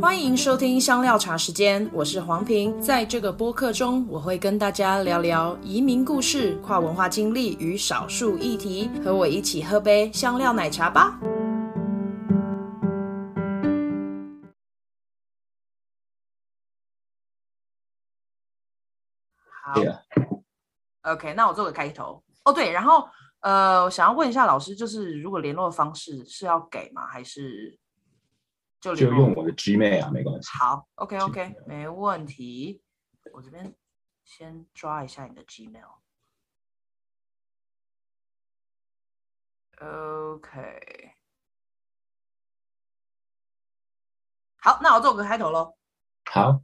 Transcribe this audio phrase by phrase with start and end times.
[0.00, 2.80] 欢迎收听香料茶时间，我是黄平。
[2.80, 8.88] 在这个播客中，我会跟大家聊聊移民故事、跨文化经历与少数议题。
[9.04, 11.18] 和我一起喝杯香料奶茶吧。
[19.64, 19.82] 好
[21.12, 22.22] ，OK，那我做个开头。
[22.44, 23.04] 哦，对，然后
[23.40, 27.04] 呃，我想要问一下老师，就是如果联络方式是要给吗？
[27.08, 27.76] 还是？
[28.80, 30.48] 就，就用我的 Gmail 啊，没关系。
[30.58, 32.82] 好，OK OK，没问题。
[33.32, 33.74] 我这边
[34.24, 35.98] 先抓一下你的 Gmail。
[39.80, 41.14] OK。
[44.60, 45.76] 好，那我做个开头喽。
[46.26, 46.62] 好。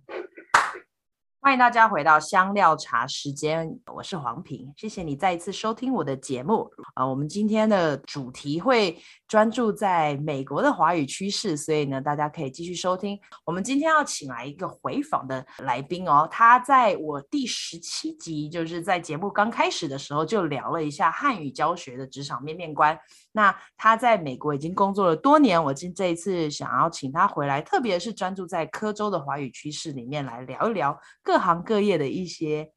[1.44, 7.06] 欢迎大家回到香料茶时间，我是黄平，谢谢你再一次收听我的节目啊。
[7.06, 8.98] 我们今天的主题会
[9.28, 13.20] 专注在美国的华语趋势，所以呢，大家可以继续收听。
[13.44, 22.98] 我们今天要请来一个回访的来宾哦，他在我第十七集，就是在节目刚开始的时候就聊了一下汉语教学的职场面面观。
[23.36, 32.70] 那他在美国已经工作了多年，我今这一次想要请他回来，特别是专注在科州的华语趋势里面来聊一聊各行各业的一些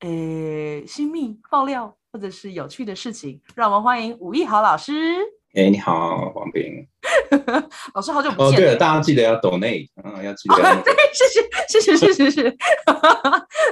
[0.00, 3.40] 呃新秘爆料或者是有趣的事情。
[3.54, 5.39] 让我们欢迎吴义豪老师。
[5.54, 6.86] 哎，你好，王斌
[7.92, 8.46] 老师，好久不见。
[8.46, 10.54] 哦，对了，大家记得要 donate，嗯，要记得。
[10.84, 12.56] 对，谢谢，谢谢，谢谢，谢谢。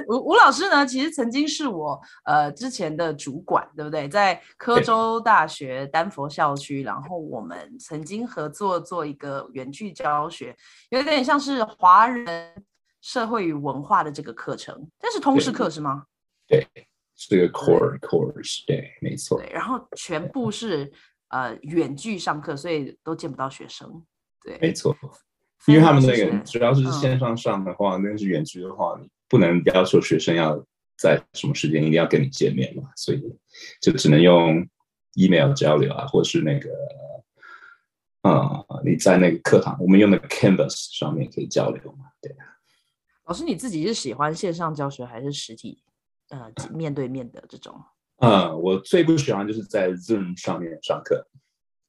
[0.08, 4.08] 伍伍 老师呢，其实曾经是我呃之前的主管，对不对？
[4.08, 10.56] 在科州大学丹佛校区，然后我们曾经合作做一个远距教学，
[10.90, 12.52] 有点像是华人
[13.00, 16.02] 社会与文化的这个课程，但是通识课是吗？
[16.48, 16.66] 对，
[17.14, 19.38] 是个 core course，对，没错。
[19.38, 20.92] 对，然后全部是。
[21.28, 24.04] 呃，远距上课，所以都见不到学生。
[24.42, 24.96] 对，没错，
[25.66, 30.64] 因为他们那个主要是线上上的话，嗯、那个是远距的话，你不能要求学生要
[30.96, 33.22] 在什么时间一定要跟你见面嘛，所以
[33.80, 34.66] 就只能用
[35.14, 36.70] email 交流啊，或是那个，
[38.22, 42.34] 啊、嗯，你在那个课堂，我们用的 Canvas 上面可以交流嘛，对。
[43.26, 45.82] 老师，你自己是喜欢线上教学还是实体？
[46.30, 47.82] 呃，面对面的这种？
[48.18, 51.26] 嗯，我最不喜欢就是在 Zoom 上面上课，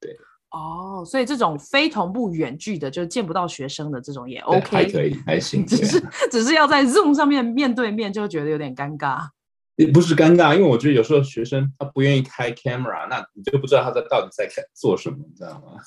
[0.00, 0.16] 对。
[0.50, 5.64] 哦，所以这种非同步远距的，就见不到学生的这种也 OK，还可以，还 行。
[5.64, 9.28] 只是只是要在 Zoom 上面面对面，就觉得有点尴尬。
[9.76, 15.80] 也不是尴尬，因为我觉得有时候学生他不愿意开 camera，那你就不知道他在到底在做什么，你知道吗？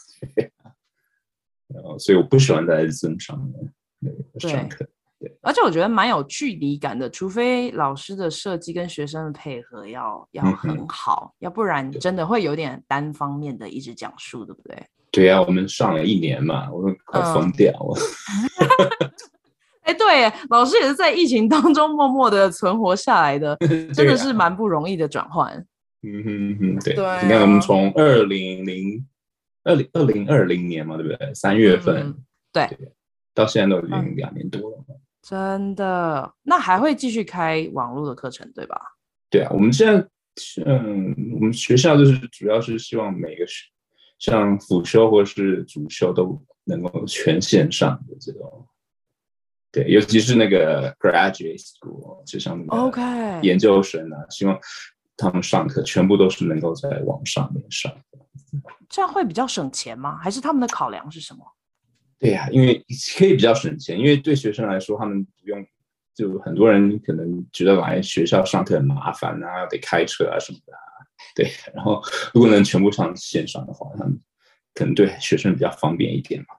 [1.67, 4.85] 然后，所以我不喜欢在 Zoom 上面那个上课。
[5.41, 14.87] 而且我觉得蛮有距离感的，除非老师的设计跟学生的配合要要很好，嗯，要不然真的会有点单方面的一直讲述，对不对？
[15.11, 17.99] 对呀，啊，我们上了一年嘛，我都快疯掉了。
[19.83, 23.55] 哎，嗯，对，老师也是在疫情当中默默的存活下来的，
[23.93, 25.53] 真的是蛮不容易的转换。
[26.01, 29.05] 嗯哼哼，对，对，你看我们从二零零
[29.63, 31.33] 二零二零二零年嘛，对不对？
[31.33, 32.15] 三月份，嗯，
[32.51, 32.91] 对，对，
[33.33, 34.77] 到现在都已经两年多了。
[35.23, 38.75] 嗯真的，那还会继续开网络的课程，对吧？
[39.29, 40.05] 对啊，我们现在，
[40.65, 43.69] 嗯，我们学校就是主要是希望每个学，
[44.19, 48.67] 像辅修或是主修都能够全线上的这种，
[49.71, 54.59] 对，尤其是那个 graduate school，就像那个 OK 研究生啊.希望
[55.15, 57.89] 他们上课全部都是能够在网上面上，
[58.89, 60.17] 这样会比较省钱吗？
[60.17, 61.45] 还是他们的考量是什么？
[62.23, 62.81] 对呀、啊，因为
[63.17, 65.61] 可以比较省钱，因为对学生来说，他们不用，
[66.15, 70.79] 就很多人可能觉得来学校上课很麻烦啊，得开车啊什么的、啊。
[71.35, 72.01] 对，然后
[72.33, 74.17] 如果能全部上线上的话，他们
[74.73, 76.55] 可能对学生比较方便一点嘛。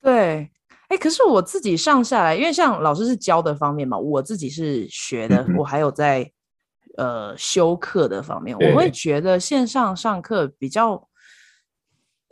[0.00, 0.50] 对，
[0.88, 6.32] 哎，可是我自己上下来，因为像老师是教的方面嘛，我自己是学的，嗯、我还有在
[6.96, 11.06] 呃修课的方面，我会觉得线上上课比较。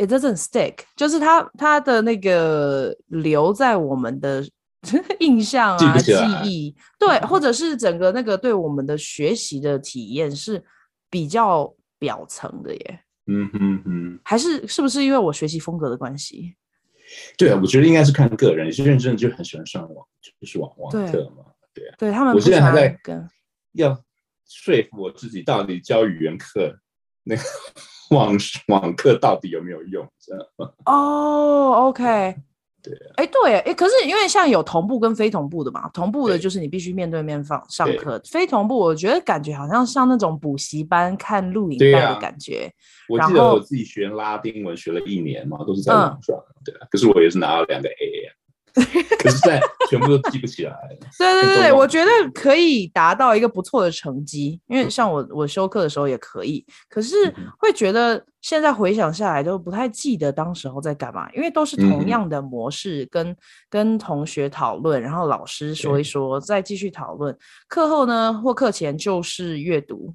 [0.01, 4.43] It doesn't stick，就是它它的那个留在我们的
[5.21, 10.65] 印象啊、记忆，对，或者是整个那个对我们的学习的体验是
[11.11, 13.01] 比较表层的耶。
[13.27, 16.57] 嗯哼哼，还是是不是因为我学习风格的关系？
[17.37, 21.45] 对啊，我觉得应该是看个人，有些人真的就很喜欢上网，就是网网课嘛，
[21.75, 21.95] 对啊。
[21.99, 23.29] 对他们，我现在还在跟
[23.73, 24.03] 要
[24.47, 26.79] 说服我自己，到底教语言课
[27.25, 27.43] 那个。
[28.11, 28.37] 网
[28.69, 30.07] 网课到底有没有用？
[30.19, 30.45] 这样
[30.85, 32.03] 哦、oh,，OK，
[32.83, 42.73] 对，哎，对，哎，可是因为像有同步跟非同步的嘛，同步的就是你必须面对面放上课，非同步我觉得感觉好像像那种补习班看录影带的感觉。
[43.09, 48.20] 我记得我自己学拉丁文学了一年嘛，都是在网上，嗯、对啊，可是我也是拿了两个 A。
[49.19, 50.75] 可是在全部都记不起来。
[51.19, 57.15] 对对对，我觉得可以达到一个不错的成绩，因为像我我修课的时候也可以，可是
[57.59, 63.37] 会觉得现在回想下来都不太记得当时候在干嘛，因为都是同样的模式跟，跟、嗯、
[63.71, 67.37] 跟同学讨论，然后老师说一说，再继续讨论。
[67.69, 70.15] 课后呢或课前就是阅读，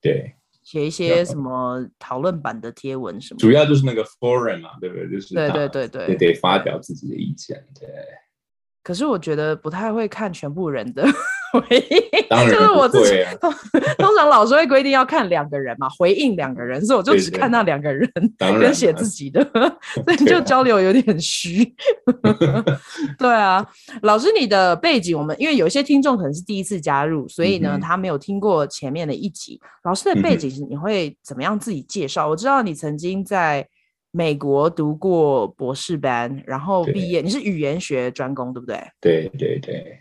[0.00, 0.34] 对。
[0.66, 5.08] 写一些什么讨论版的贴文什么，主要就是那个 forum 嘛，对不对？
[5.08, 7.88] 就是对对对对，也得发表自己的意见，对。
[8.82, 11.06] 可是我觉得不太会看全部人的
[11.60, 13.22] 回应，当然就是我自己。
[13.22, 13.52] 啊、通
[13.98, 19.42] 通常老师会规定要看两个人嘛，回应两个人，所以我就只看那两个人跟写自己的，
[20.04, 21.74] 所以就交流有点虚。
[23.18, 23.66] 对啊，
[24.02, 29.60] 老师，你的背景我们因为有些听众可能是第一次加入，所以呢、嗯、他没有听过前面的一集。
[29.84, 32.28] 老师的背景是你会怎么样自己介绍？
[32.28, 33.66] 我知道你曾经在。
[34.12, 37.20] 美国读过博士班，然后毕业。
[37.20, 38.82] 你是语言学专攻，对不对？
[38.98, 40.00] 对对对。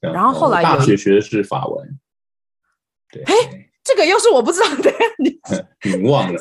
[0.00, 1.98] 然后后来大学学的是法文。
[3.12, 3.22] 对。
[3.24, 3.34] 哎，
[3.82, 5.38] 这个又是我不知道的，你
[5.90, 6.40] 你忘了？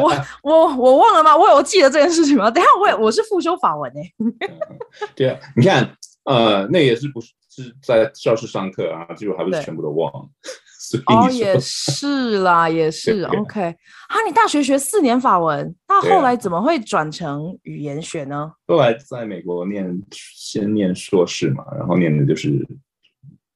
[0.00, 0.12] 我
[0.42, 1.36] 我我忘了吗？
[1.36, 2.50] 我有记得这件事情吗？
[2.50, 4.12] 等下我我是复修法文哎。
[5.14, 9.14] 对啊，你看，呃，那也是不是是在教室上课啊？
[9.14, 10.28] 结果还不是全部都忘了。
[11.06, 13.62] 哦，也是啦，也是 OK。
[13.62, 18.50] 啊，你大学学四年法文，那后来怎么会转成语言学呢？
[18.66, 22.48] 后来在美国念，先念硕士嘛，然后念的就是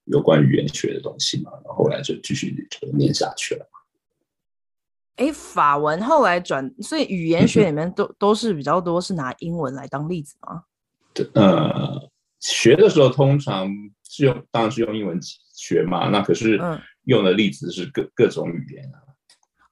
[0.04, 3.66] 有关语言学的东西嘛，然后后来就继续就念下去了。
[5.16, 10.64] 哎，法文后来转，所以语言学里面都都是比较多是拿英文来当例子吗？
[11.12, 12.10] 对，呃，
[12.40, 13.68] 学的时候通常
[14.08, 15.18] 是用，当然是用英文
[15.52, 16.58] 学嘛，那可是。
[16.60, 18.96] 嗯用的例子是各各种语言啊，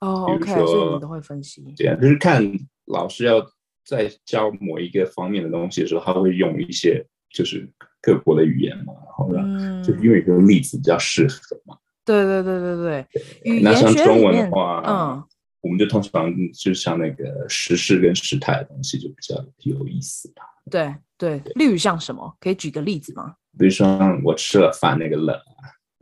[0.00, 1.64] 哦、oh,，OK，所以你们都会分析。
[1.74, 2.44] 对啊，就是看
[2.84, 3.42] 老师要
[3.86, 7.66] 在教某一个方面的东西的时候，他会用一些就是
[8.02, 11.78] 各国的语言嘛，然后让、嗯、就因为这个例子比较适合嘛。
[12.04, 13.06] 对对对对对。
[13.44, 15.24] 对那像中文的话，嗯，
[15.60, 20.42] 我们就通常就像那个时事跟时态的东西就比较有意思吧。
[20.68, 22.36] 对对，例如像什么？
[22.40, 23.36] 可以举个例子吗？
[23.56, 23.86] 比如说
[24.24, 25.40] 我吃了饭那个了。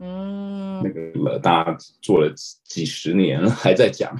[0.03, 2.33] 嗯，那个冷，大家做了
[2.63, 4.11] 几十年了，还在讲。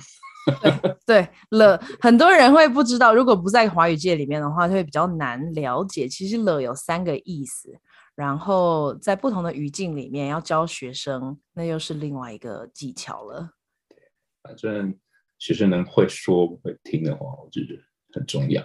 [1.05, 6.07] 对对了，很多人会不知道，如果不在华语界里面的话，就会比较难了解。
[6.07, 7.69] 其实了有三个意思，
[8.15, 13.49] 然后在不同的语境里面要教学生，那又是另外一个技巧了。
[13.89, 13.97] 对，
[14.41, 14.97] 反正
[15.37, 17.79] 学生能会说会听的话，我觉得
[18.13, 18.61] 很重要。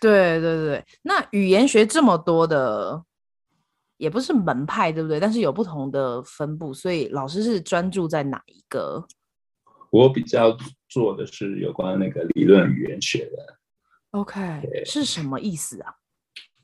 [0.00, 3.04] 对对对对，那语言学这么多的。
[3.96, 5.20] 也不是门派，对不对？
[5.20, 9.02] 但是有不同的分布，所以老师是专注在哪一个？
[9.94, 10.58] 我比较
[10.88, 13.58] 做的是有关那个理论语言学的。
[14.10, 15.94] OK，是什么意思啊？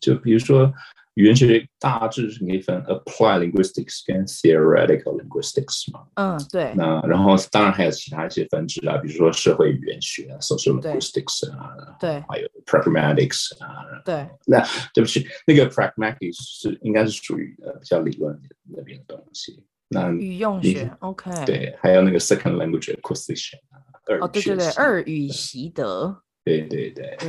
[0.01, 0.73] 就比如说。
[1.15, 6.07] 语言学大致是可以分 applied linguistics 跟 theoretical linguistics 嘛。
[6.15, 6.73] 嗯，对。
[6.77, 13.85] 那然后当然还有其他一些分支啊，比如说社会语言学啊，social linguistics 啊，对，还有 pragmatics 啊。
[14.05, 14.27] 对。
[14.47, 18.41] 那对不起，那个 pragmatics 是应该是属于呃比较理论
[18.73, 19.65] 那边的东西。
[19.91, 21.31] 那语用学，OK。
[21.45, 26.23] 对，还有那个 second language acquisition 啊，二哦，对对对，二语习得。
[26.43, 27.17] 对对对。
[27.19, 27.29] 对。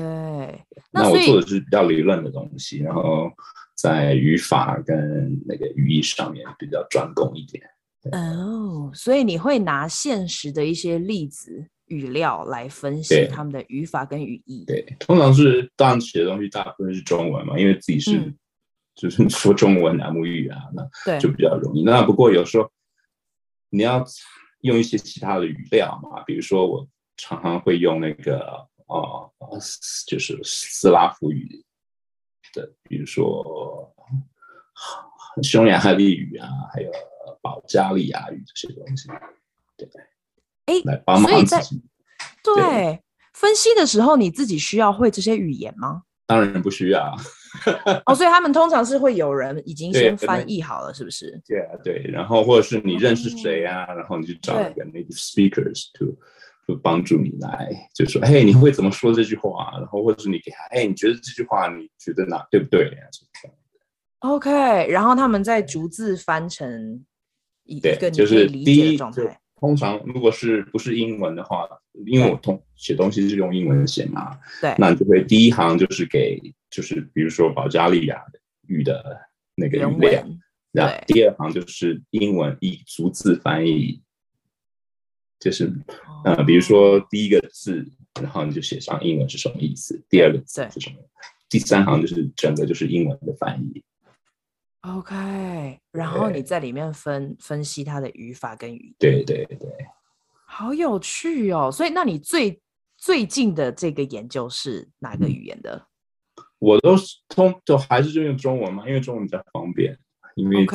[0.92, 3.30] 那我做的是比较理论的东西，然后。
[3.74, 7.64] 在语法跟那个语义上面比较专攻一点。
[8.12, 14.66] 哦，oh, 所以你会拿现实的一些例子语料来分析他们的语法跟语义。
[14.68, 18.36] 对，通常是当然写的东西大部分是中文嘛，因为自己是、嗯、
[19.02, 21.84] 就是说中文南母语啊，那就比较容易。
[21.84, 22.72] 那不过有时候
[23.70, 24.06] 你要
[24.60, 29.60] 用一些其他的语料嘛，比如说我常常会用那个哦、呃，
[30.06, 31.66] 就是斯拉夫语。
[32.54, 33.96] 的，比如说
[35.42, 36.92] 匈牙利语啊，还有
[37.42, 39.08] 保加利亚语这些东西，
[39.78, 40.02] 对不对？
[40.66, 41.82] 哎，来帮忙自己。
[42.44, 46.04] 对，对分析的时候，你自己需要会这些语言吗？
[46.32, 47.16] 当然不需要。
[48.06, 51.42] 哦，所以他们通常是会有人已经先翻译好了，是不是？
[51.46, 52.02] 对啊，对。
[52.12, 56.18] 然后或者是你认识谁啊，嗯、然后你去找一个 native speakers to。
[56.68, 59.72] 就帮助你来，就说，嘿，你会怎么说这句话？
[59.80, 62.96] 然后或者是你给他，哎，你觉得这句话你觉得哪对不对
[64.20, 67.04] ？OK，然后他们再逐字翻成
[67.64, 69.41] 一个你可以理解的状态。
[69.62, 71.68] 就是、通常如果是不是英文的话，
[72.06, 78.22] 因为我通写东西是用英文写嘛，对，那你就会第一行就是给，就是比如说保加利亚
[78.68, 79.22] 语的
[79.56, 80.26] 那个语料，
[80.72, 84.02] 然后第二行就是英文以逐字翻译。
[85.40, 85.74] 就是，
[86.24, 87.84] 呃，比如说第一个字，
[88.22, 90.98] 然后你就写上英文是什么意思，第二个字是什么，
[91.50, 93.84] 第三行就是整个就是英文的翻译。
[94.82, 98.96] OK，然后你在里面分分析它的语法跟语义。
[98.98, 99.70] 对对对，
[100.48, 101.70] 好有趣哦！
[101.72, 102.60] 所以，那你最
[102.98, 105.76] 最近的这个研究是哪个语言的？
[106.36, 109.96] 嗯、我都是通，就还是就用中文嘛，因为中文比较方便，
[110.36, 110.66] 因为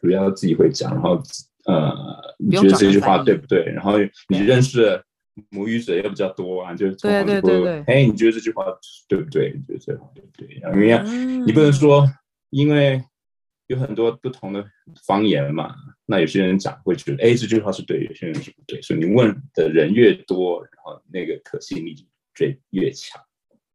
[0.00, 1.20] 主要自己会讲，然后
[1.66, 3.66] 呃，你觉得这句话对不对？
[3.66, 5.04] 然后你认识的
[5.50, 8.64] 母语者也比较多啊，就对对对对，哎，你觉得这句话
[9.06, 9.52] 对不对？
[9.54, 10.48] 你觉得这句话对不对？
[10.72, 12.10] 因为你不能说
[12.48, 13.04] 因为。
[13.72, 14.62] 有很多不同的
[15.06, 15.74] 方言嘛，
[16.04, 22.04] 那有些人讲会觉得，哎，这句话是对，有些人是不对，所以你问的人越多，然后那个可信力就
[22.70, 23.20] 越强。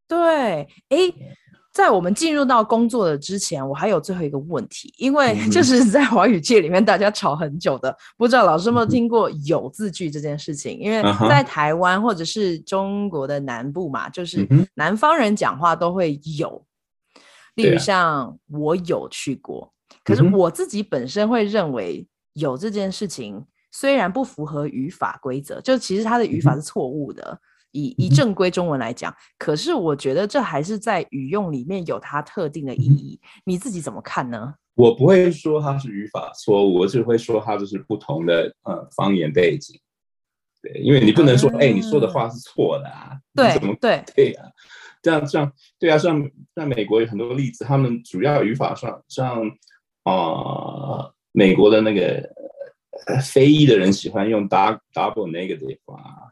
[0.08, 0.98] 对，哎，
[1.74, 10.80] 在我们进入到工作的之前，我还有最后一个问题，因为就是在华语界里面大家吵很久的，不知道老师有没有听过“有”字句这件事情？
[10.80, 16.66] 因为在台湾或者是中国的南部嘛，就是南方人讲话都会有，
[17.56, 19.74] 例如像我有去过。
[20.08, 27.38] 可是我自己本身会认为，有这件事情虽然不符合语法规则，就其实它的语法是错误的。
[27.74, 33.20] 以以正规中文来讲，可是我觉得这还是在语用里面有它特定的意义。
[33.44, 34.56] 你自己怎么看呢？
[34.76, 39.78] 我不会说它是语法错误，我只会说它就是不同的呃方言背景。
[40.62, 43.12] 对，因为你不能说哎、嗯欸，你说的话是错的啊。
[43.36, 44.46] 对，怎么对对啊？
[45.02, 49.52] 这样这样对啊，像在美国有很多例子，他们主要语法上像。
[50.08, 52.24] 啊、呃，美国的那个
[53.22, 56.32] 非裔的人喜欢用 double double negative 啊、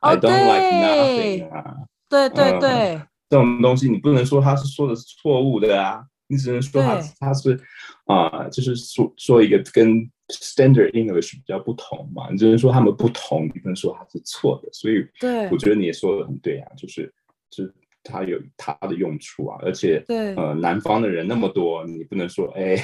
[0.00, 1.76] oh,，I don't like nothing 啊，
[2.08, 7.58] 对对对，呃，这种东西你不能说他是说的是错误的啊，你只能说他他是
[8.04, 17.12] 啊，呃，就是说说一个跟 standard English 比较不同嘛，你只能说他们不同，你不能说他是错的，所以对，我觉得你也说的很对啊，就是
[17.50, 17.74] 就是。
[18.06, 22.76] 它有它的用处啊，而且对呃，南方的人那么多，你不能说哎，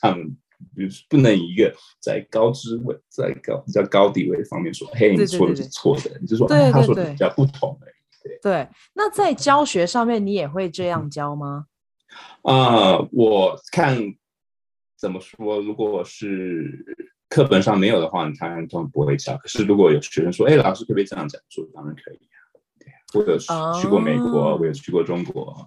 [0.00, 0.36] 他们
[1.08, 7.94] 不能一个在高知位、在高比较高地位方面说，嘿，你说的是错的，你就说他说的比较不同而已。
[8.22, 11.66] 对，对，那在教学上面，你也会这样教吗？
[12.42, 13.98] 啊、呃，我看
[14.96, 16.84] 怎么说，如果是
[17.28, 19.36] 课本上没有的话，你当然都不会教。
[19.38, 21.40] 可是如果有学生说，哎，老师可不可以这样讲？
[21.48, 22.18] 说当然可以。
[23.14, 25.66] 我有去过美国，oh, 我有去过中国，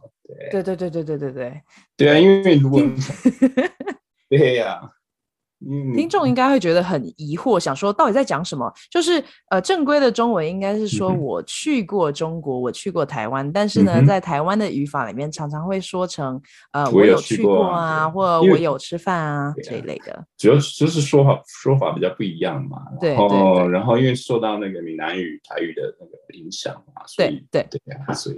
[0.52, 1.62] 对对对对对对对
[1.96, 2.20] 对啊！
[2.20, 2.82] 因为如果
[4.30, 4.92] 对呀、啊，
[5.96, 8.72] 听众应该会觉得很疑惑，想说到底在讲什么？
[8.92, 16.40] 就是呃，正规的中文应该是说我去过中国，嗯、我去过台湾，但是呢，嗯、在台湾的语法里面常常会说成
[16.74, 20.26] 呃，我有去过啊，或者我有吃饭啊这一类的。
[20.38, 22.84] 主要就是说法说法比较不一样嘛。
[23.00, 23.16] 对。
[23.72, 26.18] 然后因为受到那个闽南语、台语的那个。
[26.34, 28.36] 影响嘛，所以对对对啊，所以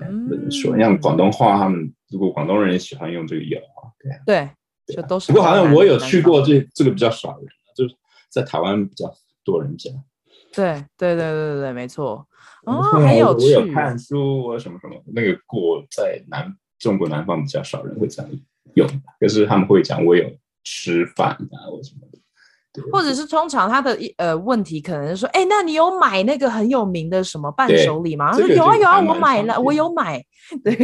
[0.00, 4.50] 嗯，说像广东话，他们如果广东人也喜欢用这个有啊，对对，
[4.90, 5.32] 就都是。
[5.32, 7.94] 不过好像我有去过这这个比较少人，就是
[8.28, 9.12] 在台湾比较
[9.44, 9.92] 多人讲。
[10.52, 12.26] 对对对对对，没错。
[12.64, 18.30] 哦， 还有我有看书啊什么什么，那个过在南中国南方比较少人会这样
[18.74, 18.86] 用，
[19.18, 20.24] 可是他们会讲我有
[20.64, 22.18] 吃饭啊，或什么的。
[22.92, 28.30] 或者是通常他的呃问题可能是说，哎，那你有买那个很有名的什么伴手礼吗？
[28.30, 30.24] 他说有啊有啊，我买了，我有买。
[30.62, 30.76] 对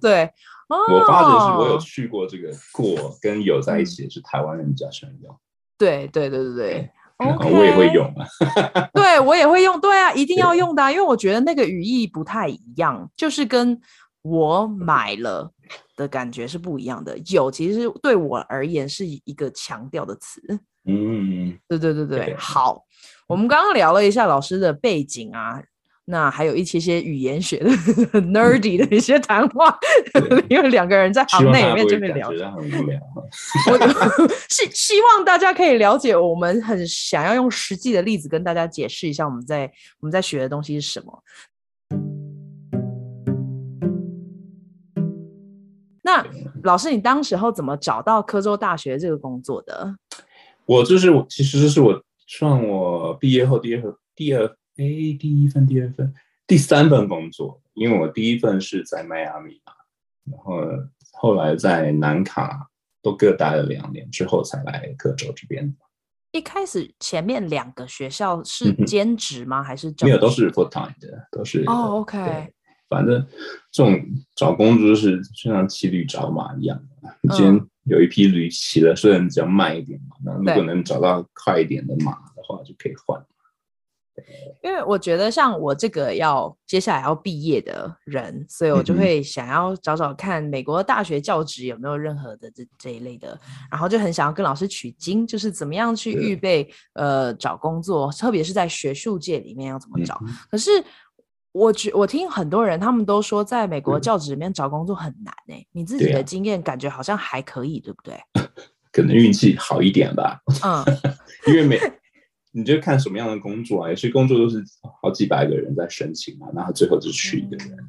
[0.00, 0.30] 对，
[0.68, 5.38] 哦，我发觉是我有去过这个过跟有在一起是台湾人比较喜欢用。
[5.78, 8.26] 对对对对对，我也会用啊。
[8.94, 13.78] 对我也会用，对啊，一定要用的啊，因为我觉得那个语义不太一样，就是跟
[14.22, 15.52] 我买了
[15.96, 17.16] 的感觉是不一样的。
[17.28, 20.40] 有其实对我而言是一个强调的词。
[20.88, 22.82] 嗯，对对对对，好，
[23.28, 25.62] 我们刚刚聊了一下老师的背景啊，
[26.08, 27.68] 那还有一些些语言学的
[28.22, 29.76] nerdy 的一些谈话，
[30.48, 33.00] 因为两个人在行内里面就会聊，很无聊。
[33.68, 41.22] 我希希望大家可以了解，我们很想要用实际的例子跟大家解释一下我们在我们在学的东西是什么。
[46.02, 46.24] 那
[46.62, 49.96] 老师，你当时候怎么找到科州大学这个工作的？
[50.66, 54.84] 我就是我，其实这是我算我毕业后第二份、第二哎
[55.18, 56.12] 第一份、第二份、
[56.46, 59.72] 第三份工作，因为我第一份是在迈阿密嘛，
[60.24, 60.62] 然后
[61.12, 62.68] 后来在南卡
[63.02, 65.74] 都各待了两年之后才来各州这边。
[66.32, 69.60] 一开始前面两个学校是兼职吗？
[69.62, 72.52] 嗯、还是没有都是 full time 的，都是哦、oh,，OK。
[72.88, 73.26] 反正
[73.72, 73.98] 这种
[74.34, 76.78] 找工作就是就像骑驴找马一样，
[77.22, 83.24] 你今天有一匹驴骑了，虽然比较慢一点嘛，那如果能找到快一点的马的话，就可以换。
[84.62, 93.38] 因为我觉得像我这个要接下来要毕业的人，所以我就会想要找找看美国的大学教职有没有任何的这这一类的，
[93.70, 100.20] 然后就很想要跟老师取经，就是怎么样去预备呃找工作，特别是在学术界里面要怎么找。
[100.50, 100.70] 可是
[101.52, 105.66] 我觉我听很多人他们都说，在美国教职里面找工作很难诶、欸。
[105.72, 108.14] 你自己的经验感觉好像还可以，对不对？
[108.92, 110.40] 可能运气好一点吧。
[110.64, 110.84] 嗯，
[111.48, 111.78] 因为每
[112.56, 114.64] 你就看什么样的工作啊，有些工作都是
[115.02, 117.76] 好几百个人在申请啊，然后最后就去一个人。
[117.76, 117.88] 嗯、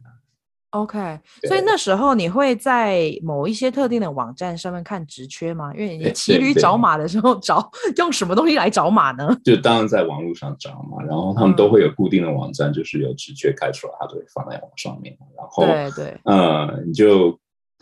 [0.72, 5.74] OK，所以那时候你会在某一些特定的网站上面看职缺吗？
[5.74, 9.34] 因为你骑驴找马的时候找用什么东西来找马呢？
[9.46, 15.18] 就当然在网络上找嘛，然后他们都会有固定的网站，就是有职缺开出来，他都会放在网上面。
[15.38, 17.40] 然后对对，呃，你就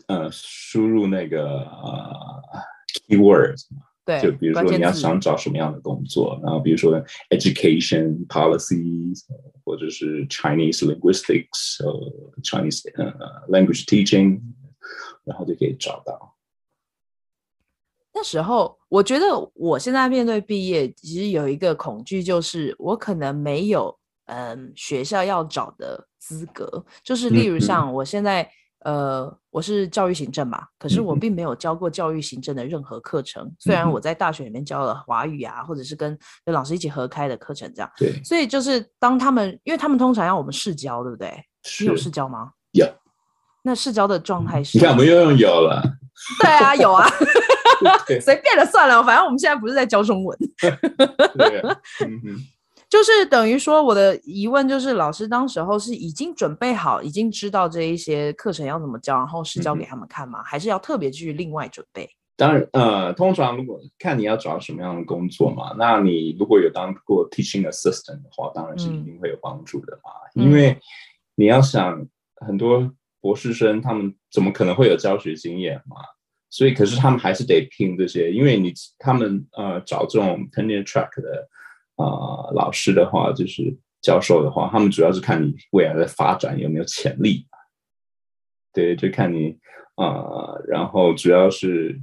[0.07, 2.63] 呃输入那个呃。
[3.09, 6.93] Keywords 嘛，对，就比如说你要想找什么样的工作，然后比如说
[7.31, 9.23] education policies，
[9.63, 14.39] 或者是 Chinese linguistics，呃，Chinese 呃 language teaching，
[15.23, 16.35] 然后就可以找到。
[18.13, 28.47] 那时候我觉得我现在面对毕业，其实有一个恐惧，就是我可能没有嗯学校要找的资格，就是例如像我现在。
[28.85, 33.43] 嗯呃，我是教育行政嘛，可是我并没有教过教育行政的任何课程。
[33.43, 36.15] 嗯、虽然我在大学里面教了华语啊，或者是跟
[36.45, 37.91] 跟老师一起合开的课程这样。
[37.97, 38.21] 对。
[38.23, 41.33] 所以就是当他们，因为他们通常要我们试教，对不对？
[41.81, 42.51] 你有试教吗？
[42.73, 42.87] 有。
[43.63, 44.77] 那试教的状态是？
[44.77, 45.81] 你看，我们又用有了。
[46.41, 47.07] 对啊，有啊。
[48.21, 50.37] 随便了，算了，反正我们现在不是在教中文。
[51.37, 51.59] 对。
[52.05, 52.54] 嗯哼。
[52.95, 60.39] 就是等于说，我的疑问就是，老师当时候是已经准备好，已经知道这一些课程要怎么教，然后是教给他们看吗？
[60.39, 62.09] 嗯、还是要特别去另外准备？
[62.37, 70.11] 当然，呃，通常如果看你要找什么样的工作嘛，那你如果有当过 teaching assistant 的话，当然是一定会有帮助的嘛。
[70.35, 70.79] 嗯、因为
[71.35, 72.07] 你要想，
[72.45, 75.97] 很多博士生他们怎么可能会有教学经验嘛？
[76.49, 81.45] 所以，可是他们还是得拼这些，因为你他们呃找这种 tenure track 的。
[81.95, 87.47] 啊、呃，老师的话就是教授的话，他们主要是看你未来的发展有没有潜力，
[88.73, 89.57] 对，就看你
[89.95, 91.99] 啊、呃，然后主要是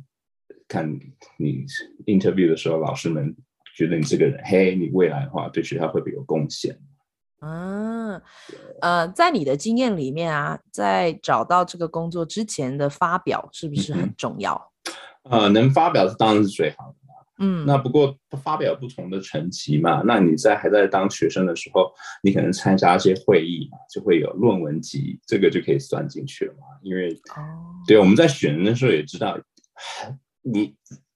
[0.66, 0.90] 看
[1.36, 1.64] 你
[2.06, 3.36] interview 的时候，老师们
[3.76, 6.78] 觉得你这个人，嘿，你未来的话对学校会不会有贡献？
[7.44, 8.22] 嗯，
[8.80, 14.72] 呃，在你的经验里面啊，在找到这个工作之前的发表是不是很重要？
[15.24, 17.01] 嗯、呃，能发表是当然是最好的。
[17.38, 21.90] 嗯，那不过发表不同的成绩嘛，那你在还在当学生的时候，
[22.22, 26.60] 你可能参加一些会议嘛，就会有论文集，这个就可以算进去了嘛。
[26.82, 29.38] 因为，哦，对，我们在选人的时候也知道，
[30.42, 30.74] 你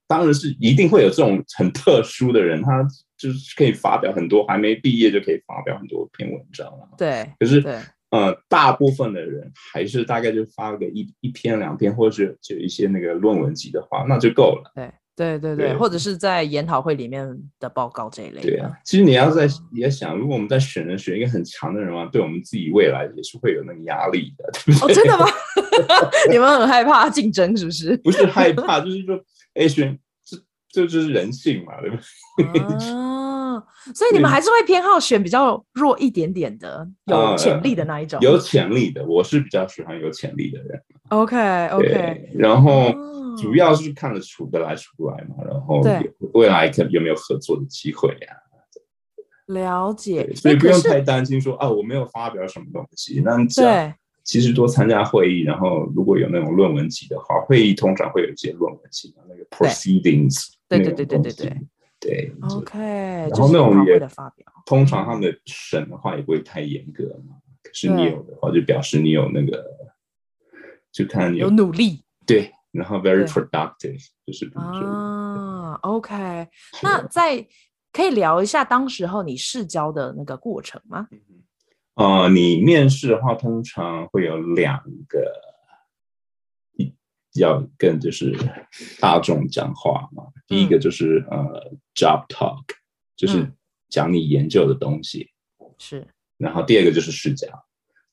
[0.09, 2.83] 当然是一定会有这种很特殊的人，他
[3.19, 6.89] 就是可以发表很多，还没毕业就可以发表很多篇文章了。
[6.97, 7.63] 对，可是，
[8.11, 14.73] 呃，大部分的人还是大概就发个一一篇两篇，或者是就一些那个论文集的话，那就够了。
[14.75, 14.91] 对。
[15.17, 17.27] 对对对，对或者是在研讨会里面
[17.59, 18.43] 的报告这一类。
[18.43, 24.93] 对啊，其实你要在也想，如果我们在选人选一个很强的人嘛，对我们自己未来也是会有那个压力的，对不对？
[24.93, 25.27] 哦，真的吗？
[26.31, 27.97] 你们很害怕竞争是不是？
[27.99, 29.19] 不是害怕，就是说，
[29.55, 30.37] 哎，选这
[30.69, 31.97] 这就是人性嘛，对不
[32.53, 32.89] 对？
[32.93, 33.63] 啊，
[33.95, 38.19] 所以你们还是会偏好选比较弱一点点的、有潜力的那一种。
[38.21, 40.83] 呃、有潜力的，我是比较喜欢有潜力的人。
[41.09, 42.89] OK OK，然后。
[42.91, 45.83] 哦主要是看得出得来出来嘛，然后
[46.33, 48.49] 未来可有没有合作的机会呀、啊？
[49.49, 53.21] 了解，所以不用太担心说啊，我没有发表什么东西。
[53.23, 53.93] 那对，
[54.25, 61.53] 其实多参加会议，然后如果有那种论文集的话，会议通常会有一些论文集的那个 proceedings，对对对对对对
[62.01, 62.33] 对。
[62.41, 64.01] OK，然后那种也
[64.65, 67.37] 通常他们的审的话也不会太严格嘛。
[67.63, 69.63] 可是你有的话，就表示你有那个，
[70.97, 72.03] 就看你有努力。
[72.25, 72.51] 对。
[72.73, 76.47] 然后 very productive，就是啊，OK，
[76.83, 77.47] 那在
[77.91, 81.09] 可以聊一下当时候你试教的那个过程吗？
[81.95, 84.79] 呃，你面试的话，通常会有两
[85.09, 85.25] 个，
[86.77, 86.93] 一
[87.41, 88.37] 要跟就是
[89.01, 90.25] 大众讲话嘛。
[90.47, 92.63] 第一个就是、嗯、呃 job talk，
[93.17, 93.51] 就是
[93.89, 95.31] 讲你研究的东西，
[95.79, 96.07] 是。
[96.37, 97.49] 然后第二个就是试教。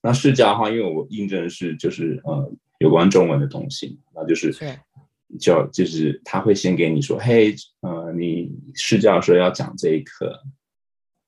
[0.01, 2.49] 那试教的话，因为我应征的是就是呃。
[2.83, 4.51] 有关中文的东西，那就是
[5.39, 10.37] 就就是他会先给你说，嘿，呃，你试教的时候要讲这一课，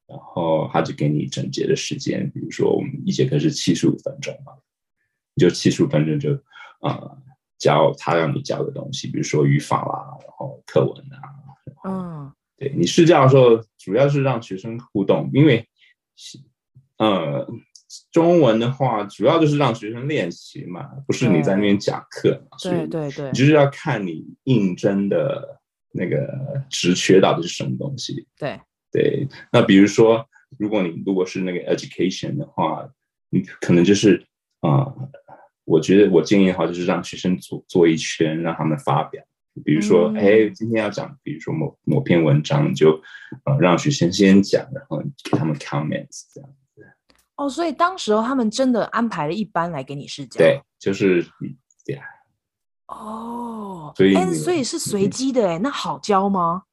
[0.06, 4.52] 然后他就给你整节的时间，比如说我们一节课是七十五分钟嘛，
[5.34, 6.32] 你就七十五分钟就
[6.82, 7.18] 呃
[7.58, 11.24] 教他让你教的东西，比如说语法啦，然后课文啊，
[11.86, 15.66] 嗯，对你试教的时候主要是让学生互动，因为
[16.98, 17.48] 呃，
[18.12, 22.58] 中文的话，主要就是让学生练习嘛，不是你在那边讲课嘛。
[22.62, 25.60] 对对对，你就是要看你应征的
[25.92, 26.28] 那个
[26.70, 28.28] 职缺到底是什么东西。
[28.38, 28.60] 对
[28.92, 30.26] 对，那比如说，
[30.58, 32.90] 如果你如果是那个 education 的话，
[33.30, 34.26] 你可能就是
[34.62, 35.10] 啊、呃，
[35.66, 39.24] 我觉得我建议的话，就是让学生做做一圈，让他们发表。
[39.64, 43.02] 比如说，哎、嗯，今天要讲，比如说某某篇文章，就
[43.46, 46.65] 呃让学生先讲，然后给他们 comments 这样子。
[47.36, 50.38] 哦，所以当时候他们真的安排了一班来给你试讲。
[50.38, 51.26] 对，就是
[51.84, 52.04] 这样。
[52.88, 56.64] 哦，所以，所以是随机的哎，那好教吗？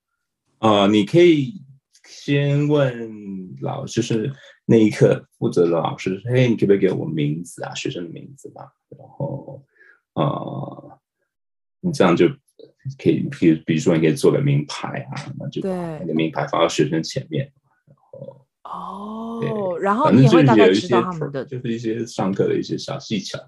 [0.58, 1.62] 呃，你可以
[2.04, 3.10] 先问
[3.60, 4.32] 老师，就是
[4.66, 7.74] 那一刻负责的老师，嘿，你可不可以给我名字啊？
[7.74, 8.72] 学生的名字吧。
[8.90, 9.62] 然后，
[10.14, 10.98] 呃，
[11.80, 12.28] 你这样就。
[12.98, 17.48] 可以，比如比如说，你可以做个名牌啊，那就把那个名牌放到学生前面，
[18.64, 23.38] 哦，然后你也会大概知道他们的，就是一些上课的一些小技巧。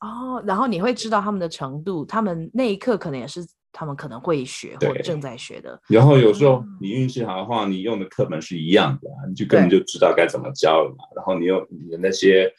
[0.00, 5.80] 哦，然后你会知道他们的程度，他们那一刻可能也是他们可能会学或者正在学的。
[5.88, 11.04] 然后有时候你运气好的话，你用的课本是一样的，你就根本就知道该怎么教了嘛。
[11.16, 12.52] 然后你有你的那些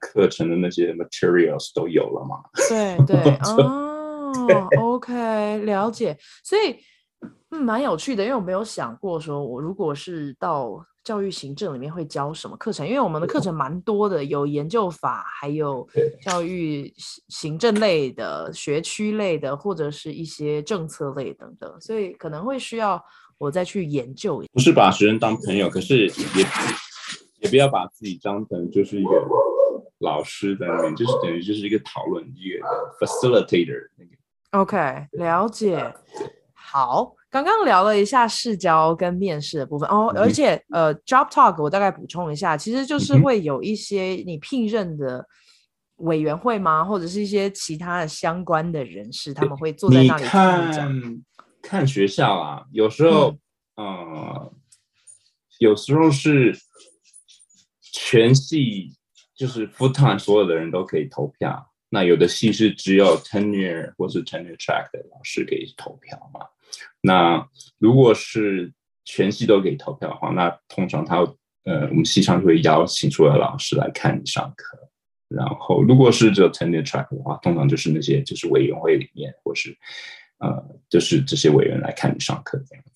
[0.00, 2.36] 课程的那些 materials 都有了嘛。
[2.68, 3.84] 对对，哦。
[4.28, 6.16] 哦，OK，了解。
[6.44, 6.76] 所以，
[7.50, 10.78] 嗯，蛮有趣的，因为我没有想过说，我如果是到
[11.08, 15.88] 教育行政里面会教什么课程，因为我们的课程蛮多的，有研究法，还有
[16.20, 16.92] 教育
[17.28, 23.02] 行政类的、学区类的，或者是一些政策类等等，所以可能会需要
[23.38, 24.44] 我再去研究。
[24.52, 26.44] 不是把学生当朋友，可是也
[27.40, 29.26] 也不要把自己当成就是一个
[30.00, 32.58] 老师在那边，就是等于就是一个讨论一个
[33.00, 34.10] facilitator 那个。
[34.50, 35.90] OK，了解。
[36.52, 45.26] 好，刚刚聊了一下试教跟面试的部分哦，而且呃，Job Talk 我大概补充一下，其实就是会有一些你聘任的
[45.96, 46.82] 委员会吗？
[46.84, 51.22] 或者是一些其他的相关的人士，他们会坐在那里看
[51.60, 52.64] 看学校啊。
[52.72, 53.36] 有时候，
[53.76, 54.52] 嗯、呃，
[55.58, 56.56] 有时候是
[57.82, 58.96] 全系
[59.36, 61.70] 就是 full time，所有的人都可以投票。
[61.90, 66.40] 那有的系是只有 tenure 或是 tenure track 的老师可以投票嘛？
[67.00, 68.72] 那如果是
[69.04, 71.16] 全系都可以投票的话，那通常他
[71.64, 74.78] 呃，我们系上就会邀请出来老师来看你上课。
[75.28, 79.76] 然后如果是只有 tenure track 的话，通常就是那些就是委员会里面或是
[80.38, 82.92] 呃，就是这些委员来看你上课这样子。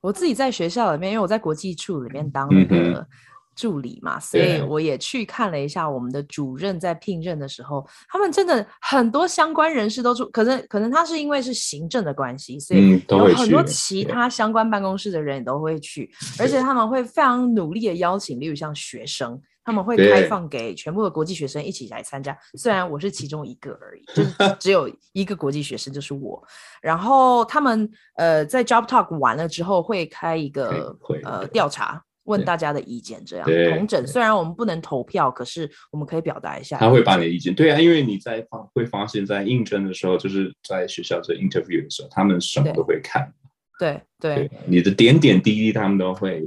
[0.00, 3.06] 我自己在学校里面，因为我在国际处里面当那个。
[3.52, 26.42] 嗯助理嘛，所以我也去看了一下我们的主任在聘任的时候，他们真的很多相关人士都出，可能可能他是因为是行政的关系，所以有很多其他相关办公室的人也都会去，而且他们会非常努力的邀请，例如像学生，他们会开放给全部的国际学生一起来参加，虽然我是其中一个而已，就是 只有一个国际学生就是我，
[26.80, 32.02] 然后他们呃在 Job Talk 完了之后会开一个呃调查。
[32.24, 34.06] 问大家的意见，这样同整。
[34.06, 36.78] 虽然我们不能投票，可是我们可以表达一下。
[36.78, 43.32] 他会把你的意见，对啊，因为你在发会发现，在应征的时候，就是在学校做 interview 的时候，他们什么都会看。
[43.78, 46.44] 对对，对，你的点点滴滴，他们都会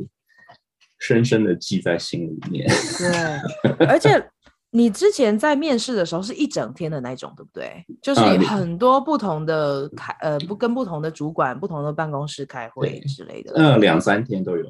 [0.99, 2.65] 深深的记在心里面。
[2.97, 4.25] 对，而且
[4.71, 7.85] 你之前在面试的时候是一整天的那种，对不对？
[8.01, 13.53] 就是很多不同的开、啊、呃，不跟不同的主管、不同的办公室开会之类的。
[13.55, 14.63] 嗯、呃，两三天都有。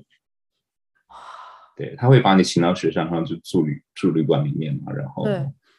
[1.75, 5.25] 对，他会把你请到学校上就住旅住旅馆里面嘛，然后，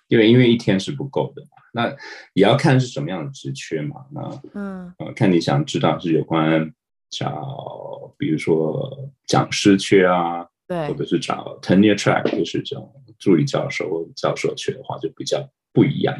[0.08, 1.88] 因为因为一天是不够的嘛，那
[2.34, 6.70] 也要看是什么样的职缺嘛，那嗯呃，看你想知道是有关
[7.10, 16.14] 找，比如说讲师缺啊，对，或者是找 tenure track 就是这种助理教授教授缺的话，就比较不一样，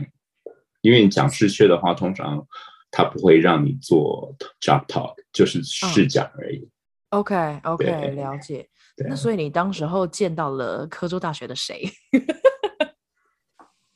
[0.81, 2.47] 因为你讲师缺的话，通常
[2.91, 6.69] 他不会让你做 job talk，就是试讲而已。
[7.11, 8.69] 哦、OK OK，了解。
[9.09, 11.83] 那所以你当时候见到了科州大学的谁？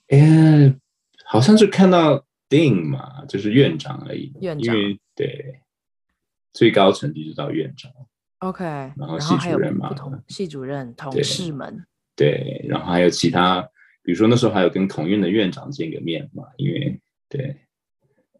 [0.08, 0.76] 哎、欸，
[1.24, 4.32] 好像是看到 Dean 嘛，就是院长而已。
[4.40, 5.60] 院长，因为对，
[6.52, 7.90] 最高层级就到院长。
[8.40, 12.32] OK，然后系主任嘛，同系主任同事们对。
[12.32, 13.62] 对，然后还有其他，
[14.02, 17.56] 比如说那时候还有跟同院的院长见个面嘛，因为对，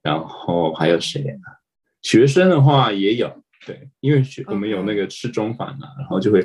[0.03, 1.57] 然后还有谁啊？
[2.03, 3.43] 学生的话也有。
[3.67, 6.43] 对，因为学我们有那个吃中饭啊，然后就会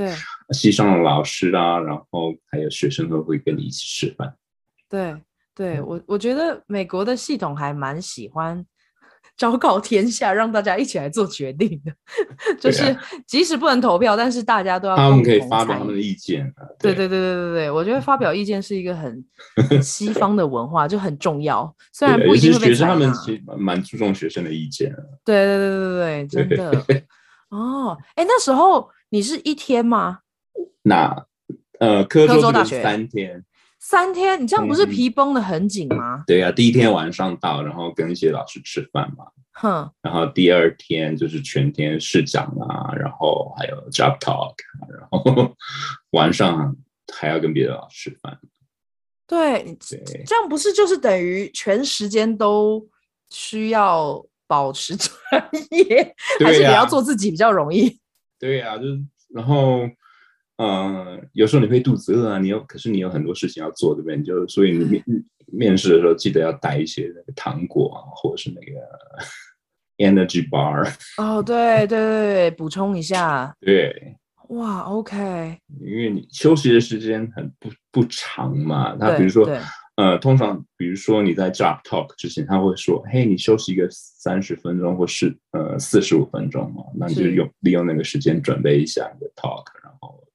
[0.52, 4.36] 系上的老师啊，然后还有学生都会跟你一起吃饭。
[4.90, 5.16] 对，
[5.56, 5.82] 对。
[5.82, 8.66] 我我觉得美国的系统还蛮喜欢
[9.38, 11.92] 昭告天下，让大家一起来做决定的。
[12.60, 12.96] 就是
[13.28, 16.54] 即使不能投票，但是大家都要他们可以发表他们的意见。
[16.80, 19.26] 对对对对对对，我觉得发表意见是一个很
[19.70, 21.74] 很西方的文化，就很重要。
[21.92, 24.94] 虽然不一定会被学生他们其实蛮注重学生的意见。
[25.24, 26.86] 对对对对对，真的。
[27.50, 30.20] 哦，哎，那时候你是一天吗？
[30.84, 31.26] 那
[31.80, 33.44] 呃，科州大学三天。
[33.88, 36.16] 三天，你这样不是皮绷得很紧吗？
[36.16, 36.24] 嗯？
[36.26, 39.26] 对呀，啊，第一天晚上到，然后跟一些老师吃饭嘛。
[39.54, 39.92] 哼。
[40.02, 44.56] 然后第二天就是全天试讲啊，然后还有 job talk，
[44.90, 45.56] 然后
[46.18, 46.76] 晚上
[47.14, 48.40] 还要跟别的老师吃饭。
[49.28, 52.84] 对，对这样不是就是等于全时间都
[53.30, 55.12] 需要保持专
[55.70, 58.00] 业，还是你要做自己比较容易？
[58.40, 59.82] 对呀，啊，就是然后。
[60.58, 64.18] 嗯，有时候你会肚子饿啊，你有，可是你有很多事情要做，对不对？
[64.18, 65.04] 你就所以你面
[65.48, 68.80] 面试的时候记得要带一些那个糖果啊，或者是那个
[69.98, 70.88] energy bar。
[71.18, 73.56] 哦，对对对，补充一下。
[73.60, 74.16] 对。
[74.50, 75.16] 哇，OK。
[75.82, 79.50] 因为你休息的时间很不不长嘛，他比如说。
[79.98, 89.64] 呃，通常比如说你在 job talk 之前，他会说：“嘿，你休息一个三十分钟，或是呃四十五分钟嘛，那你就用利用那个时间准备一下你的 talk，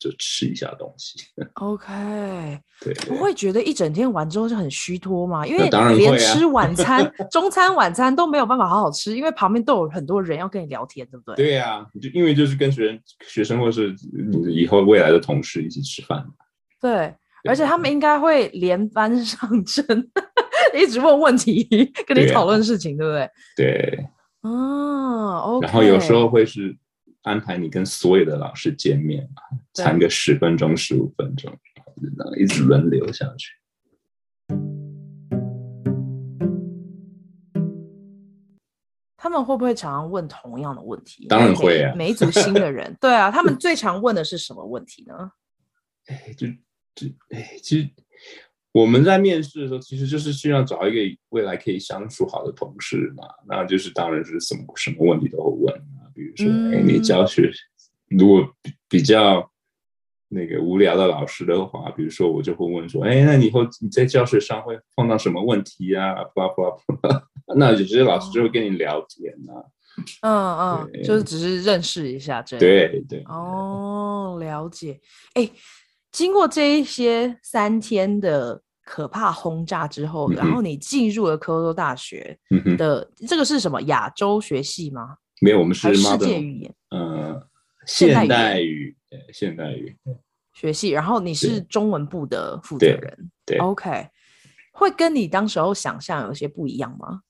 [0.01, 1.21] 就吃一下东西。”
[1.55, 5.47] OK，对，不会觉得一整天玩之后就很虚脱吗？
[5.47, 11.37] 因为连吃晚餐、 啊、中餐、晚餐都没有办法好好吃，因为旁边都有很多人要跟你聊天，对不对？
[11.37, 13.95] 对呀、啊，就因为就是跟学生、学生或是
[14.33, 16.27] 你以后未来的同事一起吃饭。
[16.81, 17.15] 对。
[17.49, 20.11] 而且他们应该会连番上阵，
[20.77, 21.65] 一直问问题，
[22.07, 23.31] 跟你讨论事情，对，不对？
[23.57, 24.07] 对。
[24.43, 25.59] 哦。
[25.63, 26.77] 然后有时候会是
[27.23, 29.43] 安排你跟所有的老师见面嘛，
[29.75, 31.51] 谈个十分钟、十五分钟，
[32.17, 33.53] 然后一直轮流下去。
[39.23, 41.27] 他们会不会常常问同样的问题？
[41.29, 41.95] 当然会啊。
[41.95, 45.33] 每一组新的人， 对啊，他们最常问的是什么问题呢？
[46.07, 46.47] 哎，就
[46.95, 47.07] 就。
[47.29, 47.91] 哎，其实
[48.73, 53.25] 我们在面试的时候，其实就是需要找一个未来可以相处好的同事嘛。
[53.47, 55.89] 那就是当然是什么什么问题都会问啊，
[56.35, 57.51] 比如说，哎、嗯，你教学
[58.09, 59.51] 如果比比较
[60.29, 66.15] 那个无聊的老师的话，比如说我就会问说，哎，那你以后你在教学上会碰到什么问题啊？
[66.35, 67.23] 巴拉巴拉，
[67.57, 69.65] 那有些老师就会跟你聊天啊。
[70.23, 72.61] 嗯嗯，就是只是认识一下这样。
[72.61, 73.23] 对对，对。
[73.27, 75.01] 哦，了解。
[75.35, 75.51] 哎。
[76.13, 82.37] 经过这一些三天的可怕轰炸之后，嗯、然后你进入了科州大学
[82.77, 85.15] 的、嗯、这个是什么亚洲学系吗？
[85.40, 87.48] 没有，我们是世界语言，呃，
[87.87, 88.96] 现代语，
[89.33, 89.96] 现代语
[90.53, 90.90] 学系。
[90.90, 94.09] 然后你是中文部的负责人，对，对，OK，
[94.72, 97.22] 会跟你当时候想象有些不一样吗？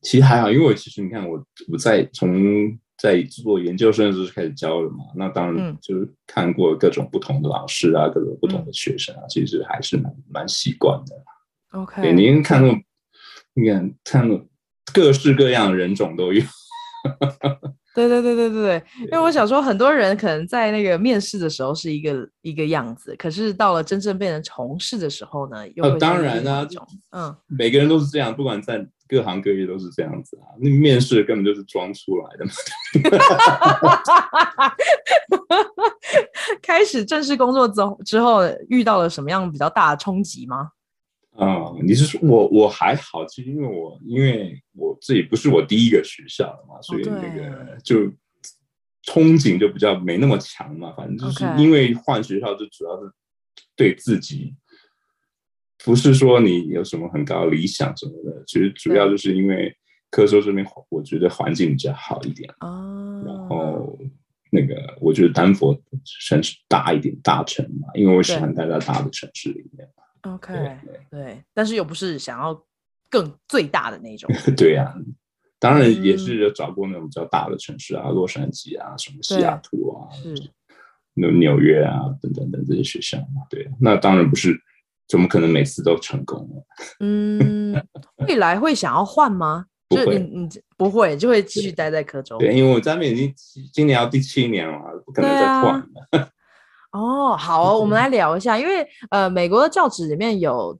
[0.00, 2.78] 其实还好，因为我其实你看我我在从。
[2.96, 11.24] 在做研究生的时候就开始教了嘛，那当然就是看过各种不同的老师啊，嗯、各种不同的学生啊，其实还是蛮蛮习惯的。
[11.72, 12.72] OK，对，您看那，
[13.54, 14.46] 你看看过
[14.92, 16.40] 各式各样的人种都有。
[17.94, 26.66] 对对对对对对，因为我想说，很多人可能在那个面试的时候是一个一个样子，可是到了真正变成从事的时候呢，又、哦、当然啊，
[27.10, 30.50] 嗯，每个人都是这样，不管在各行各业都是这样子啊。
[30.58, 32.50] 那面试根本就是装出来的嘛。
[36.62, 40.70] 开始正式工作之后之后，遇到了什么样比较大的冲击吗？
[41.36, 48.02] 啊、嗯，你是说我我还好，其实因为我因为我自己不是我第一个学校的嘛，所以那个就
[49.04, 50.92] 憧憬就比较没那么强嘛。
[50.96, 53.10] 反正就是因为换学校，就主要是
[53.74, 54.54] 对自己，
[55.84, 59.76] 不是说你有什么很高的理想什么的，其实主要就是因为
[60.10, 63.98] 科州这边我觉得环境比较好一点啊，然后
[64.52, 65.76] 那个我觉得丹佛
[66.28, 70.03] 城市大一点，大城嘛，因为我喜欢待在大的城市里面嘛。
[70.24, 70.78] OK，对，
[71.10, 72.58] 对，但是又不是想要
[73.10, 74.30] 更最大的那种。
[74.56, 74.94] 对呀、啊，
[75.58, 80.34] 当然也是有找过那种比较大的城市啊，嗯、洛杉矶啊，什么西雅图啊，是
[81.14, 83.42] 纽纽约啊，等等等这些学校嘛。
[83.50, 84.58] 对，那当然不是，
[85.06, 86.62] 怎么可能每次都成功呢？
[87.00, 87.86] 嗯，
[88.26, 89.66] 未来会想要换吗？
[89.86, 92.38] 不会，你你不会，就会继续待在科州。
[92.38, 93.32] 对，因为我在那边已经
[93.70, 96.30] 今年要第七年了，不可能再换了。
[96.94, 100.78] 哦，好哦，我们来聊一下，因为呃，美国的教职里面有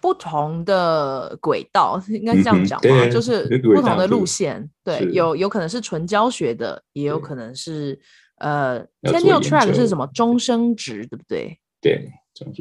[0.00, 2.88] 不同的轨道，应该这样讲吧？
[2.88, 7.98] 嗯、就是不同的路线，对，有有可能是纯教学的，也有可能是
[8.38, 11.58] 呃，tenure track 是什么终生职，对不对？
[11.80, 12.10] 对，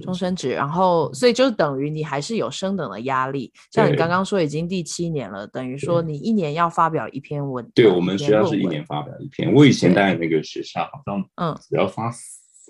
[0.03, 3.51] 终身职，然后所以就等于你还是有升等的压力。
[3.71, 7.65] 像你刚刚说已经第七年了，等于说你一年要发表一篇文。
[7.73, 9.53] 对，我们学校是一年发表一篇。
[9.53, 12.12] 我以前在那个学校好像，嗯，只要发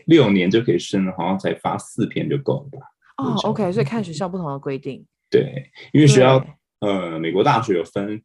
[0.08, 2.88] 六年就可以升，好像才发四篇就够了吧？
[3.18, 5.06] 哦，OK，所以看学校不同的规定。
[5.30, 6.46] 对，因为学校
[6.80, 8.22] 呃，美国大学有分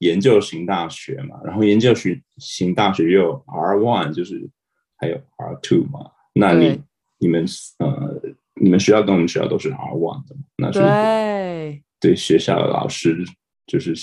[0.00, 4.50] 研究型大学嘛，然后研究型型大学又有 R one，就是
[4.96, 6.82] 还有 R two 嘛，那你。
[7.18, 7.46] 你们
[7.78, 8.20] 呃，
[8.60, 13.24] 你们学校跟我们学校都是 R one 的，那是对对学校的老师
[13.66, 13.94] 就是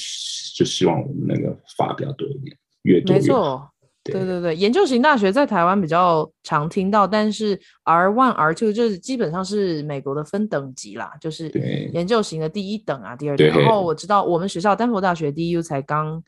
[0.55, 3.71] 就希望我们那个发表多一点，越多越好。
[4.03, 11.49] 对，对对对，研究型大学在台湾比较常听到，但是 R one R two 就是基本上是美国的分等级啦，就是
[11.93, 13.47] 研究型的第一等啊，第二等。
[13.47, 16.21] 然后我知道我们学校丹佛大学 DU 才刚，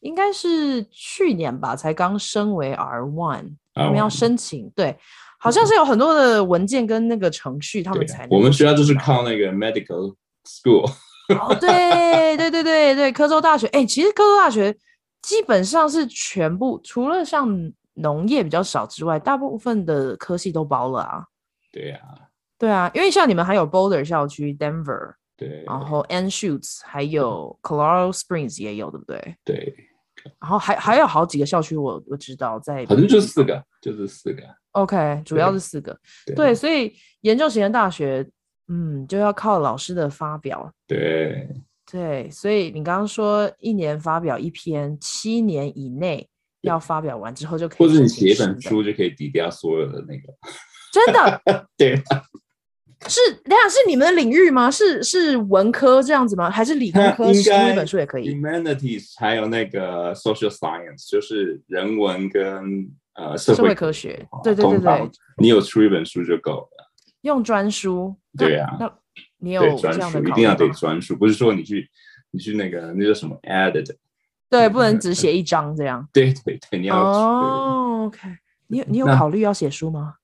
[0.00, 4.96] 应该是去年吧，才刚升为 R one，我们要申请对。
[5.40, 8.28] 好像是有很多的文件跟那个程序，他们才能。
[8.30, 10.12] 我们学校就是靠那个 medical
[10.44, 10.90] school。
[11.38, 13.68] 哦，对对对对对，科州大学。
[13.68, 14.74] 哎，其实科州大学
[15.28, 17.46] 基本上是全部，除了像
[17.92, 21.22] 农业比较少之外，大部分的科系都包了啊。
[21.70, 22.00] 对啊，
[22.56, 29.36] 对啊，因为像你们还有 Boulder 校区、Denver，对，然后 Anschutz，还有 Colorado Springs 也有，对不对？
[29.44, 29.74] 对。
[30.40, 34.42] 然后还还有好几个校区，我我知道在，反正就四个，就是四个。
[34.72, 38.26] OK，主要是四个，对，对，所以研究型的大学，
[38.68, 41.48] 嗯，就要靠老师的发表，对，
[41.90, 46.28] 对，所以你刚刚说一年发表一篇，七年以内
[46.62, 50.34] 要发表完之后就可以，或者你写一本书就可以抵掉所有的那个，
[50.92, 51.42] 真的
[51.76, 51.96] 对，
[53.08, 54.70] 是那样是你们的领域吗？
[54.70, 56.50] 是是文科这样子吗？
[56.50, 62.90] 还是理工科 写一本书也可以？Humanities 还有那个 Social Science，就是人文跟。
[63.20, 66.90] 呃，社会科学，对对对对，你有出一本书就够了。
[67.22, 68.86] 用专书，对啊，那
[69.38, 71.88] 你有专属，一定要得专属，不是说你去
[72.30, 73.96] 你去那个那叫什么 added，
[74.50, 76.08] 对，不能只写一张这样。
[76.12, 78.28] 对对对，你要哦，OK，
[78.66, 80.14] 你你有考虑要写书吗？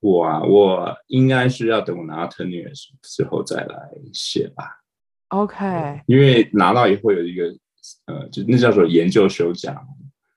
[0.00, 2.72] 我啊，我应该是要等我拿到 tenure
[3.02, 4.80] 之后再来写吧。
[5.28, 7.44] OK，因为拿到以后有一个
[8.06, 9.80] 呃，就那叫做研究休假。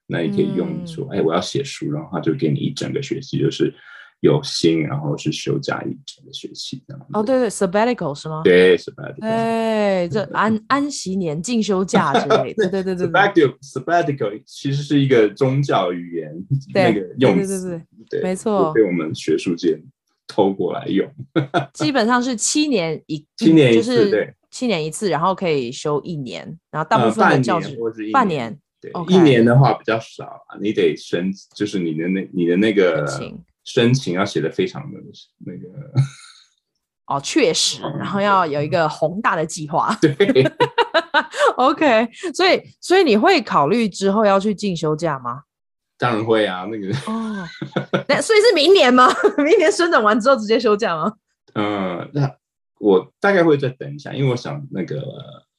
[0.07, 3.73] 那你可以用说，哎、我要写书，然后他就给你一整个学期，就是
[4.21, 7.07] 有薪，然后是休假一整个学期这样。
[7.11, 8.41] 哦，对对，sabbatical 是吗？
[8.43, 9.21] 对，sabbatical。
[9.21, 12.69] 哎，这安安息年、进修假之类的。
[12.69, 13.07] 对对对对。
[13.07, 16.33] sabbatical，sabbatical 其实是一个宗教语言，
[16.73, 17.79] 那个用词，对对
[18.09, 19.81] 对对，没错，被我们学术界
[20.27, 21.07] 偷过来用。
[21.73, 27.75] 基本上是七年一，七年一次，对，七年一次，然后可以休一年，然后大部分的教职
[28.13, 28.57] 半年。
[28.79, 29.11] 对，Okay.
[29.11, 33.05] 一年的话比较少啊，你得申，就是你的那你的那个
[33.73, 34.99] 申请要写的非常的
[35.45, 35.67] 那个
[37.07, 39.95] 哦，确实， 然后要有一个宏大的计划。
[40.01, 40.15] 对，
[41.57, 45.43] OK，所以所以你会考虑之后要去进修假吗？
[45.97, 47.47] 当然会啊，那个哦，
[48.07, 49.07] 那所以是明年吗？
[49.37, 51.13] 明年升等完之后直接休假吗？
[51.53, 52.33] 嗯，那
[52.79, 55.01] 我大概会再等一下，因为我想那个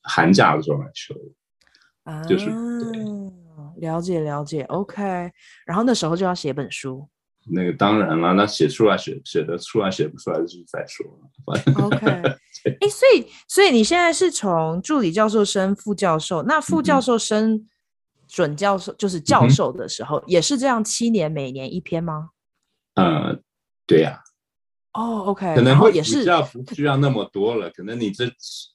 [0.02, 1.14] 寒假的时候来休。
[2.04, 2.50] 啊，就是
[3.76, 5.02] 了解了解，OK。
[5.64, 7.08] 然后那时候就要写本书，
[7.50, 11.84] 那个当然了，那写出来写写得出来，写不出来就是再说了。
[11.84, 12.06] OK，
[12.80, 17.66] 哎，所以所以你现在是从助理教授升副教授，那副教授升
[18.28, 22.30] 准教授，就是教授的时候，嗯、也是这样七年每年一篇吗？
[22.94, 23.38] 呃，
[23.86, 24.22] 对呀、
[24.92, 25.00] 啊。
[25.00, 28.24] 哦、oh,，OK，可能会也是比较不需要那么多了，可能你这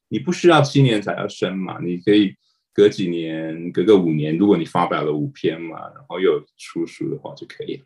[0.07, 2.35] 你不需要七年才要升嘛，你可以。
[2.73, 7.85] 隔几年，隔个五年，如果你发表了五篇嘛，然后又出书的话就可以了。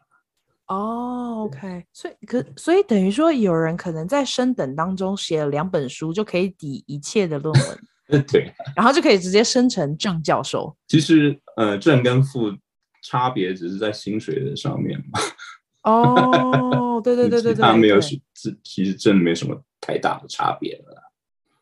[0.68, 8.24] 哦，OK，所以可所以等于说，有人可能在升等当中写了两本书，就可以抵一切的论文。
[8.28, 10.76] 对，然后就可以直接升成正教授。
[10.88, 12.52] 其实，呃，正跟副
[13.04, 15.20] 差别只是在薪水的上面嘛。
[15.84, 18.20] 哦，对对对对对， 他没有是，
[18.64, 20.91] 其实真的没什么太大的差别了。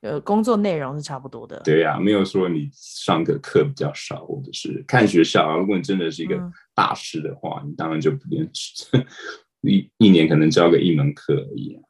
[0.01, 1.59] 呃，工作内容是差不多的。
[1.65, 5.57] 对呀、啊，没有说你上个课比较少，或者是看学校啊。
[5.57, 6.39] 如果你真的是一个
[6.73, 8.49] 大师的话，嗯、你当然就不连
[9.61, 11.81] 一一年可能教个一门课而已、啊。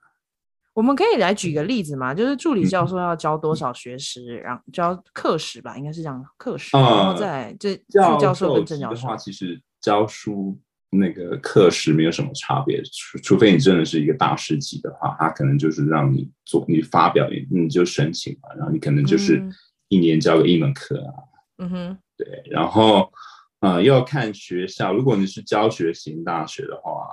[0.73, 10.59] 我们可以来举个例子嘛，就是助理教授要教多少学时，嗯、然后教课时吧，应该是这样，课时，嗯、然后再这副教授跟正教授的话，其实教书。
[10.91, 19.43] 那个课时没有什么差别，除除非你真的是一个大师级的话，他可能就是让你做，你发表你你就申请嘛，然后你可能就是
[19.87, 21.13] 一年教个一门课啊，
[21.59, 23.11] 嗯哼，对，然后
[23.59, 27.07] 呃要看学校，如果你是教学型大学的话，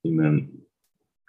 [0.00, 0.48] 你们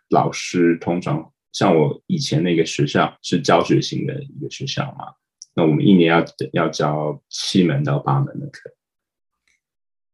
[0.09, 5.13] 老师通常像我以前那个学校是教学型的一个学校嘛，
[5.53, 8.71] 那我们一年要要教七门到八门的课，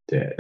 [0.07, 0.36] 对，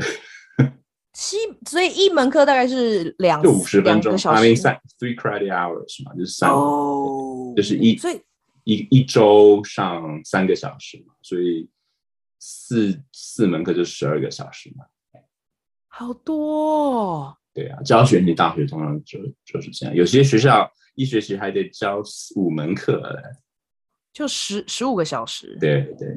[1.13, 8.21] 七，所以一门课大概是两就五十分钟，I mean 三 three credit hours 嘛，就是三，oh, 就是一所以
[8.63, 11.67] 一一周上三个小时嘛，所以
[12.39, 14.85] 四四门课就十二个小时嘛，
[15.87, 17.35] 好多哦。
[17.51, 22.01] 对啊，教学你大学通常就就是这样，有些学校一学期还得教
[22.35, 23.21] 五门课嘞，
[24.13, 25.57] 就十十五个小时。
[25.59, 26.07] 对对，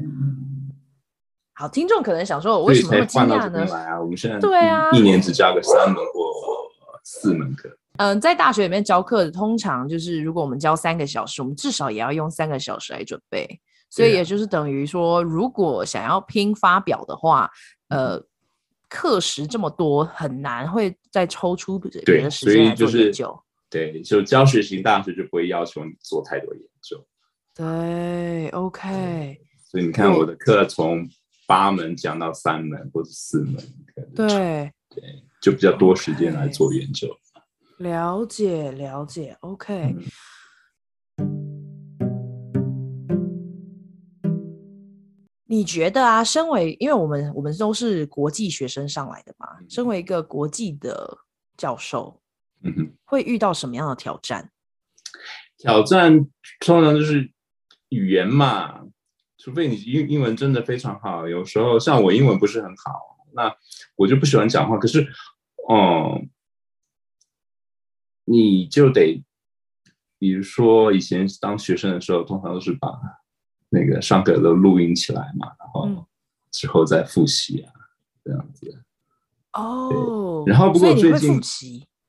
[1.54, 3.64] 好，听众可能想说，我为什么惊讶呢？
[3.66, 7.68] 来啊，我们现在对啊，一年只教个三门或四门课。
[7.98, 17.50] 嗯，在大学里面教课，通常就是如果我们教三个小时，我们至少也要用三个小时来准备，所以也就是等于说，如果想要拼发表的话，
[17.88, 18.22] 呃。
[18.94, 23.42] 课时这么多，很难会再抽出别的时间来做研究。
[23.70, 27.02] 对，就教学型大学就不会要求你做太多研究。
[27.54, 29.40] 对，OK。
[29.64, 31.08] 所以你看我的课从
[31.52, 33.56] 八门讲到三门或者四门，
[34.14, 37.06] 对对，就比较多时间来做研究。
[37.76, 37.82] Okay.
[37.90, 39.94] 了解，了解，OK。
[39.98, 40.02] 嗯
[45.44, 51.18] 你觉得啊，身为因为我们我们都是国际学生上来的嘛，身为一个国际的
[51.58, 52.18] 教授，
[52.62, 54.50] 嗯哼，会遇到什么样的挑战？
[55.58, 56.26] 挑战
[56.60, 57.30] 通常就是
[57.90, 58.86] 语言嘛，
[59.42, 61.26] 除非你英英文真的非常好。
[61.26, 63.52] 有时候像我英文不是很好，那
[63.96, 64.78] 我就不喜欢讲话。
[64.78, 65.06] 可是，
[65.68, 66.28] 嗯，
[68.24, 69.24] 你就得，
[70.18, 72.88] 比如说以前当学生的时候，通常都是把。
[73.74, 76.06] 那个上课都录音起来嘛，然后
[76.50, 77.80] 之后再复习啊，嗯、
[78.22, 78.82] 这样子。
[79.54, 80.44] 哦。
[80.46, 81.40] 然后不过最近，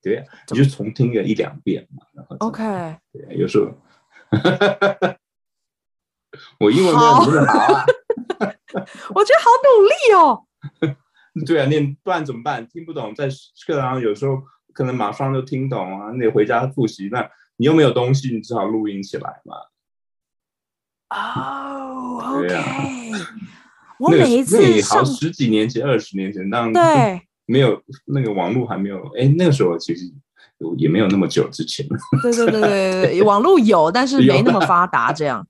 [0.02, 2.36] 对、啊，么你就重听个一两遍嘛，然后。
[2.40, 2.62] OK。
[3.14, 3.72] 对，有时候。
[6.60, 7.86] 我英文没有你那么好啊。
[9.14, 10.46] 我觉得好努力哦。
[11.46, 12.68] 对啊，念不然怎么办？
[12.68, 13.28] 听不懂，在
[13.66, 14.41] 课堂上有时候
[14.74, 17.10] 可能马上就听懂啊，你得回家复习。
[17.12, 17.28] 那
[17.58, 19.56] 你又没有东西，你只好录音起来嘛。
[21.16, 23.12] 哦、oh，OK，
[24.00, 24.58] 我每一次
[24.89, 30.12] 好十几年前、二十年前，当对 没有那个网络还没有，哎，那个时候其实
[30.78, 31.86] 也没有那么久之前。
[32.24, 35.48] 对对对对对，网络有，但是没那么发达，这样。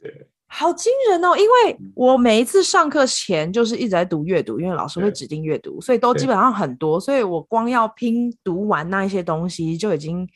[0.00, 1.34] 对，好惊人哦！
[1.36, 10.28] 因为我每一次上课前就是一直在读阅读，因为老师会指定阅读，所以都基本上很多，所以我光要拼读完那一些东西就已经。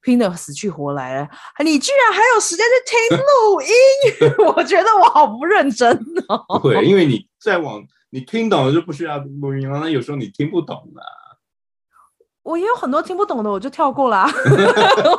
[0.00, 1.28] 拼得死去活来了，
[1.64, 4.46] 你居然还有时间去听 录音？
[4.56, 5.92] 我觉得我好不认真
[6.28, 6.60] 哦。
[6.60, 9.80] 不会，因为你再往，你听懂了就不需要录音了。
[9.80, 11.02] 那有时候你听不懂的，
[12.44, 14.24] 我也有很多听不懂的，我就跳过啦。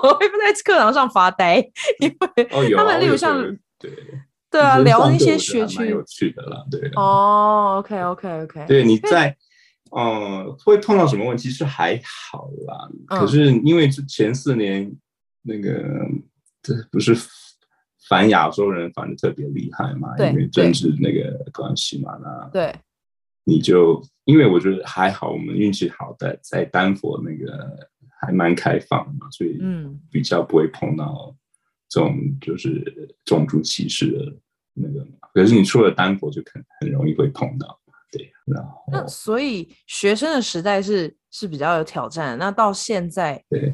[0.01, 1.57] 我会在课堂上发呆，
[1.99, 3.35] 因为他们例如像
[3.79, 3.91] 对
[4.51, 9.35] 对啊，聊那些学区有趣的啦，对哦，OK OK OK，对你在。
[9.91, 11.49] 嗯，会碰到什么问题？
[11.49, 11.99] 其实还
[12.31, 12.87] 好啦。
[13.09, 14.95] 嗯、可是因为前四年
[15.41, 15.83] 那个
[16.61, 17.17] 这不是
[18.07, 20.15] 反亚洲人反的特别厉害嘛？
[20.19, 22.15] 因为政治那个关系嘛。
[22.21, 22.71] 那对，
[23.45, 27.75] 你就因为我觉得还好，我们运气好在在丹佛那个
[28.21, 31.35] 还蛮开放嘛，所以嗯，比较不会碰到
[31.89, 34.37] 这种就是种族歧视的
[34.73, 35.05] 那个。
[35.33, 37.79] 可是你出了丹佛，就很很容易会碰到。
[38.11, 42.35] 对，然后那所以学生的时代是是比较有挑战。
[42.37, 43.73] 那到现在，对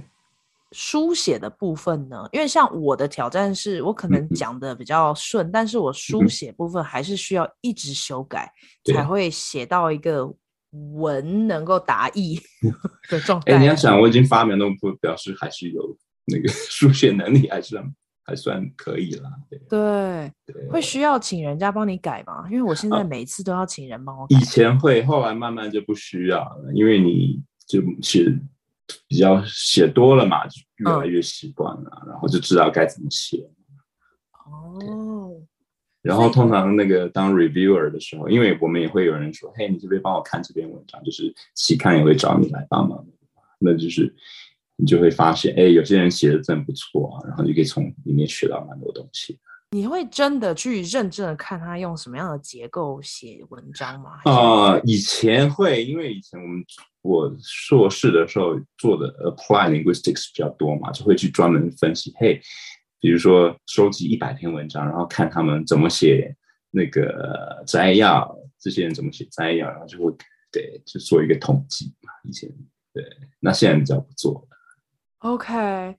[0.74, 2.28] 书写的部分呢？
[2.34, 8.52] 因为像我的挑战是我可能讲的比较顺，嗯、但是我书写部分还是需要一直修改，
[8.90, 10.30] 嗯、才会写到一个
[10.96, 12.38] 文能够达意
[13.10, 13.54] 的状态。
[13.54, 17.96] 哎，你要想，我已经发明了，不表示还是有那个 书写能力，还是让。
[18.28, 22.48] 还算可以啦，对，对，对，会需要请人家帮你改吗？
[22.50, 24.36] 因为我现在每次都要请人帮我改。
[24.36, 28.26] 以前会，后来慢慢就不需要了，因为你就写
[29.08, 33.48] 比较写多了嘛，就越来越习惯了，嗯、然后就知道该怎么写。
[34.32, 35.40] 哦。
[36.02, 43.06] 然后通常那个当 reviewer 的时候，因为我们也会有人说：“嘿，你这边帮我看这篇文章。”就是期刊也会找你来帮忙，
[43.60, 44.16] 那就是。
[44.78, 49.40] 你就会发现，哎，有些人写的真不错啊，然后你可以从里面学到蛮多东西。
[49.72, 54.22] 你会真的去认真的看他用什么样的结构写文章吗？
[54.24, 56.64] 啊、呃，以前会，因为以前我们
[57.02, 62.40] 我硕士的时候做的 applied linguistics 比较多嘛，就会去专门分析，嘿，
[63.02, 66.34] 比如说收集一百篇文章，然后看他们怎么写
[66.72, 70.14] 那个摘要，这些人怎么写摘要，然后就会
[70.52, 72.14] 对，就做一个统计嘛。
[72.24, 72.50] 以前
[72.94, 73.04] 对，
[73.42, 74.55] 那现在比较不做了。
[75.26, 75.96] OK，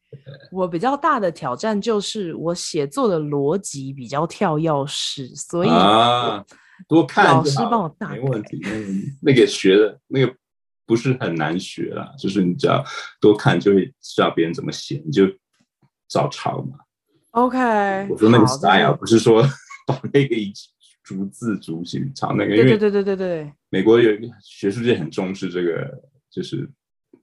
[0.53, 6.45] 我比较大的挑战就是我写作的逻辑比较跳钥匙，所以啊，
[6.87, 8.63] 多看老师帮我大没问题。
[9.21, 10.33] 那个学的那个
[10.87, 12.85] 不是很难学啦，就是你只要
[13.21, 15.27] 多看就会知道别人怎么写，你就
[16.07, 16.79] 照抄嘛。
[17.33, 17.59] OK，
[18.09, 19.43] 我说那个 style 不是说
[19.89, 20.37] 把那个
[21.03, 26.01] 逐字逐句抄那个，因为对对对对对，美国有一个学术界很重视这个，
[26.31, 26.71] 就是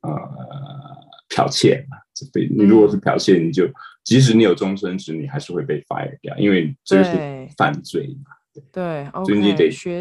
[0.01, 1.01] 呃。
[1.33, 1.97] 剽窃嘛，
[2.31, 3.73] 被你如果是剽窃，你就、嗯、
[4.03, 7.11] 即使你有终身制，你还是会被 fire 掉，因为这个是
[7.57, 8.29] 犯罪嘛。
[8.71, 9.99] 对，所以你得学。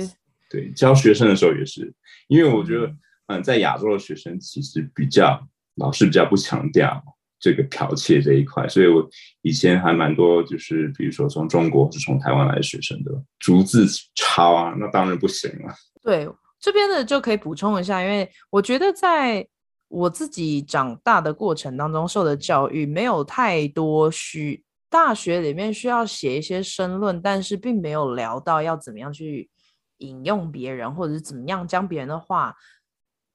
[0.51, 1.91] 对，教学生的时候也是，
[2.29, 2.87] 因为我觉得，
[3.29, 5.41] 嗯，嗯在亚洲的学生其实比较
[5.77, 7.03] 老师比较不强调
[7.41, 9.09] 这个剽窃这一块，所以我
[9.41, 15.75] 以前还蛮多，就是比如说从中国是从台湾来的学生的逐字抄啊，那当然不行了。
[16.03, 16.29] 对，
[16.61, 19.49] 这边的就可以补充一下，因为我觉得在。
[19.93, 29.51] 我自己长大的过程当中受的教育没有太多需大学里面需要写一些申论，但是并没有聊到要怎么样去
[29.99, 32.55] 引用别人，或者是怎么样将别人的话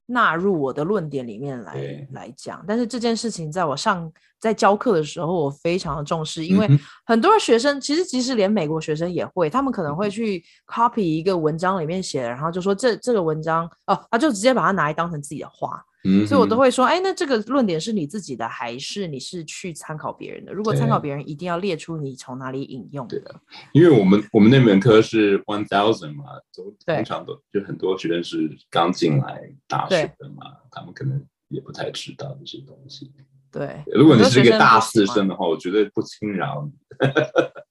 [0.08, 2.64] 纳入我的论点里面来来讲。
[2.68, 6.68] 但是这件事情在我上在教课的时候，我非常的重视，因为
[7.06, 15.84] 很多学生其实即使连美国学生也会，他们可能会去 copy 一个文章里面写的，然后就说这这个文章哦，他就直接把它拿来当成自己的话。
[16.26, 20.54] 所以，我都会说，哎，那这个论点是你自己的，还是你是去参考别人的？
[20.54, 23.20] 如果参考别人，一定要列出你从哪里引用的。
[23.74, 33.12] 因为我们我们那门课是 one thousand 嘛，都通常都就很多学生是刚进来大学的嘛，他们可能也不太知道这些东西。
[33.52, 37.08] 对，如果你是一个大四生的话，我绝对不轻饶你。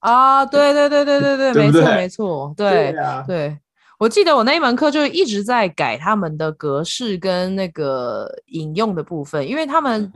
[0.00, 3.58] 啊，对对对对对对，对对 没错没错，对对，啊、对。
[3.98, 10.12] 我记得我那一门课就一直在改他们的格式跟那个引用的部分，因为他们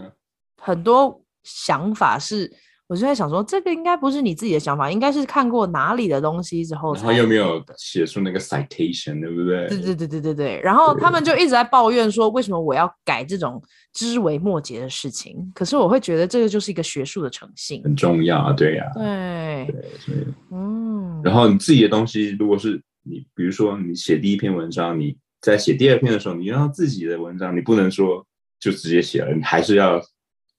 [0.60, 2.52] 很多想法是，
[2.86, 7.06] 我就在想说，这个应该不是你自己的想法，应该是看过哪里的东西之后才。
[7.06, 9.66] 然后又没有写出那个 citation，对不对？
[9.68, 10.60] 对对对对对对。
[10.62, 13.62] 然后他们就一直在抱怨说，为什么我要改这种
[13.94, 15.50] 枝微末节的事情？
[15.54, 22.78] 可是我会觉得这个就是一个学术的诚信，很重要啊，对呀、啊，对对，所以嗯，然后你自己的东西如果是。
[23.02, 28.26] 你比如说，你写第一篇文章，你在写第二篇的时候，你要自己的文章，你不能说
[28.58, 30.00] 就直接写了，你还是要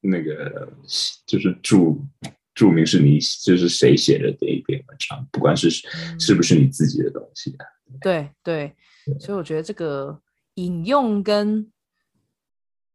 [0.02, 0.72] 那个
[1.26, 2.04] 就是注
[2.56, 5.70] 注明是你就是谁写的这一篇文章，不管是
[6.20, 7.66] 是不是你自己的东西啊。
[8.02, 8.76] 对对，
[9.20, 10.20] 所以我觉得这个
[10.56, 11.72] 引用跟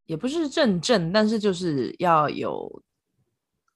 [0.07, 2.83] 也不是认证，但是就是要有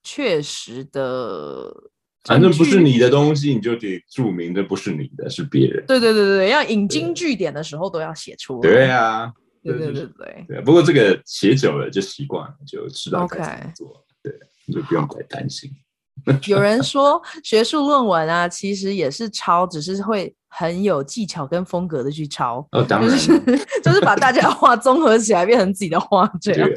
[0.02, 1.90] 确实的。
[2.24, 5.84] 反正不是你的东西，你就得注明这不是你的，是别人。
[5.86, 8.60] 对对对对，要引经据典的时候都要写出来。
[8.60, 10.60] 对啊，对对对对，对。
[10.60, 13.88] 不过这个写久了就习惯了，就知道该怎么做。
[13.88, 14.00] Okay.
[14.22, 14.34] 对，
[14.66, 15.70] 你就不用太担心。
[16.46, 22.58] 有人说学术论文啊，其实也是抄，只是会很有技巧跟风格的去抄。
[22.72, 23.40] 哦，当然，就是
[23.82, 26.68] 就是把大家的话综合起来变成自己的话，这样。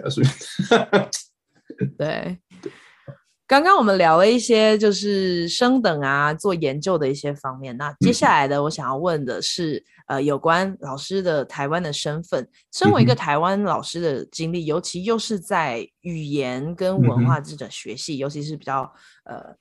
[1.97, 2.37] 对。
[3.45, 7.75] 刚刚我们聊了一些就是升等啊，做研究的一些方面。
[7.75, 9.77] 那接下来的我想要问的是，
[10.07, 12.47] 嗯、呃，有关老师的台湾的身份。
[12.71, 18.81] 身为一个台湾老师的经历，嗯、尤其又是在语言跟文化这种学系，嗯、尤其是比较
[19.25, 19.53] 呃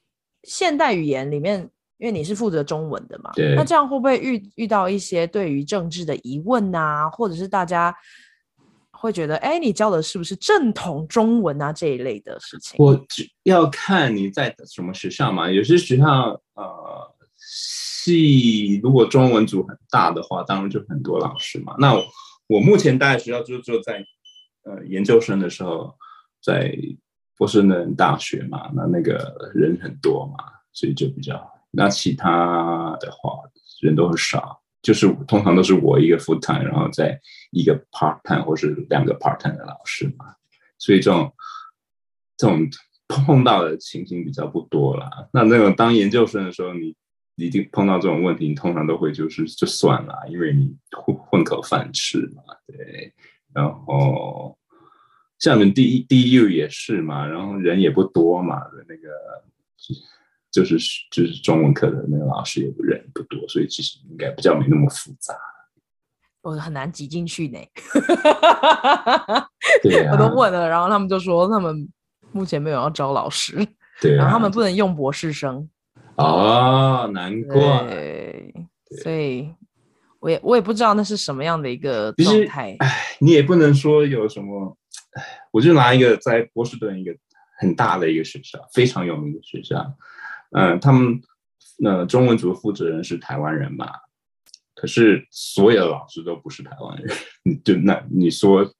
[0.45, 1.69] 现代语言里面，
[1.99, 7.93] 因为你是负责中文的嘛，那这样会不会遇遇到一些对于政治的疑问啊，或者是大家？
[9.03, 11.73] 会觉得，哎，你教的是不是正统中文啊？
[11.73, 12.97] 这一类的事情，我
[13.43, 15.51] 要看你在什么学校嘛。
[15.51, 21.75] 有些学校，呃，系如果中文组很大的话，当然就很多老师嘛。
[21.81, 22.05] 那我，
[22.47, 24.05] 我目前待的学校就就在，
[24.63, 25.93] 呃，研究生的时候，
[26.41, 26.73] 在
[27.37, 31.45] 波士顿大学嘛，那那个人很多嘛，所以就比较。
[31.73, 33.41] 那其他的话，
[33.81, 34.62] 人都很少。
[34.83, 37.21] 就是通常都是我一个 full time，然后在
[37.53, 40.35] 一个 part time 或是两个 part time 的老师嘛，
[40.77, 41.33] 所以这种
[42.37, 42.69] 这种
[43.07, 45.09] 碰到的情形比较不多啦。
[45.33, 46.95] 那那种当研究生的时候，你
[47.37, 53.13] 一定碰到这种问题，你通常都会就是就算了，因为你混混口饭吃嘛，对。
[53.55, 54.59] 然后
[55.39, 59.09] 像你们 D DU 也是嘛，然后人也不多嘛，那个。
[60.53, 60.77] 就是
[61.11, 65.35] 就是中文课的那个老师也不人不多，所以其实应该比较没那么复杂。
[66.43, 67.59] 我很难挤进去呢。
[69.83, 71.89] 对啊， 我都问了，然后他们就说他们
[72.33, 73.57] 目前没有要招老师，
[74.03, 75.69] 对啊，然后他们不能用博士生。
[76.17, 77.87] 哦，难怪。
[77.89, 78.55] 对，
[79.03, 79.49] 所以
[80.19, 82.77] 我也我也不知道那是什么样的一个状态。
[82.81, 84.77] 哎，你也不能说有什么
[85.53, 87.15] 我就拿一个在波士顿一个
[87.61, 89.77] 很大的一个学校，非常有名的学校，
[90.53, 91.21] 嗯、他们
[91.79, 93.91] 那、呃、中文组负责人是台湾人嘛，
[94.75, 98.73] 可是所有的老师都不是台湾人， 你就那你说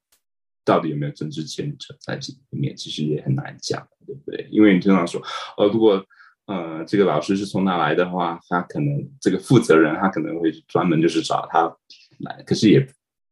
[0.65, 2.21] 到底有没有政治牵扯在里
[2.51, 2.77] 面？
[2.77, 4.49] 其实也很难讲，对不对？
[4.51, 5.21] 因为你经常说，
[5.57, 6.05] 呃，如果
[6.47, 11.75] 呃这个老师是从哪来的话，他可能这个负责人他可能会专门就是找他
[12.21, 12.87] 来，可是也。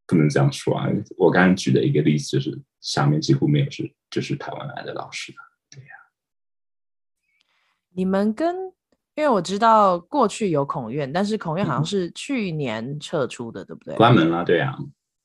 [0.07, 0.89] 不能这样说啊！
[1.17, 5.33] 我刚刚举的一个例子就是，下面几乎没有是就是台湾来的老师，
[7.95, 8.55] 你们跟，
[9.15, 13.97] 因为我知道过去有孔院，但是孔院好像是去年撤出的，嗯、对不对？
[13.97, 14.77] 关门了，对啊。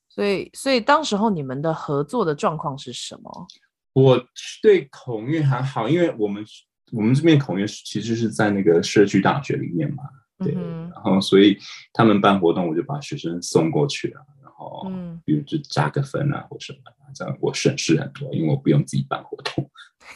[0.08, 3.46] 所以，所以当时候你们的合作的状况是什么？
[3.92, 4.22] 我
[4.62, 6.44] 对孔院还好，因为我们
[6.92, 10.02] 我们这边孔院其实是在那个社区大学里面嘛，
[10.38, 10.54] 对。
[10.56, 11.58] 嗯、然后，所以
[11.92, 14.20] 他们办活动，我就把学生送过去了。
[14.58, 19.70] 哦，嗯，比如就加个分啊，或什么的，这样我省事很多，因为我不用自己办活动，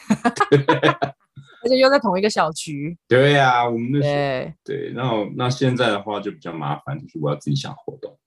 [1.63, 2.97] 而且又在同一个小区。
[3.07, 8.17] 对呀、啊，我们那时对，对，然后那现在的话就比较麻烦，就是我要自己想活动，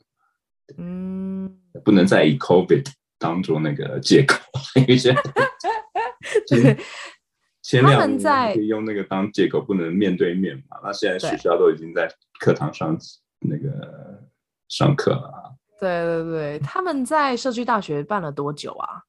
[0.79, 2.87] 嗯，不能再以 COVID
[3.19, 4.37] 当做那个借口，
[4.77, 5.23] 因为现在
[7.63, 10.79] 前两年可以用那个当借口，不能面对面嘛。
[10.83, 12.07] 那现在学校都已经在
[12.39, 12.97] 课堂上
[13.41, 14.23] 那个
[14.69, 15.57] 上课了。
[15.81, 19.03] 对对对，他们在社区大学办了多久啊？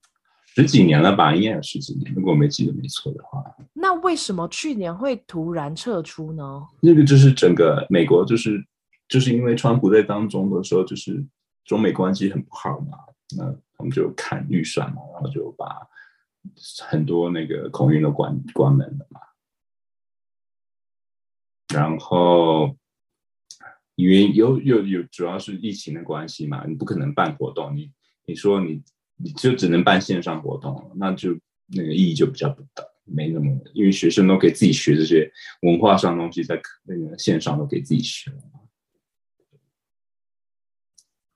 [0.55, 3.43] 十几年了吧，应该有十几年，如果我没记得没错的话。
[3.73, 6.65] 那为什么去年会突然撤出呢？
[6.81, 8.65] 那个就是整个美国，就是
[9.09, 11.23] 就是因为川普在当中的时候，就是
[11.65, 12.97] 中美关系很不好嘛，
[13.37, 15.85] 那他们就砍预算嘛，然后就把
[16.87, 19.19] 很多那个孔院都关关门了嘛，
[21.73, 22.75] 然后。
[23.97, 27.89] 因为有有有，主要是疫情的关系嘛，你不可能办活动，你
[28.25, 28.83] 你说你
[29.17, 31.37] 你就只能办线上活动，那就
[31.67, 38.31] 那个意义就比较不大，没那么，因为学生都可以自己学这些文化上的东西，在那个线上都可以自己学。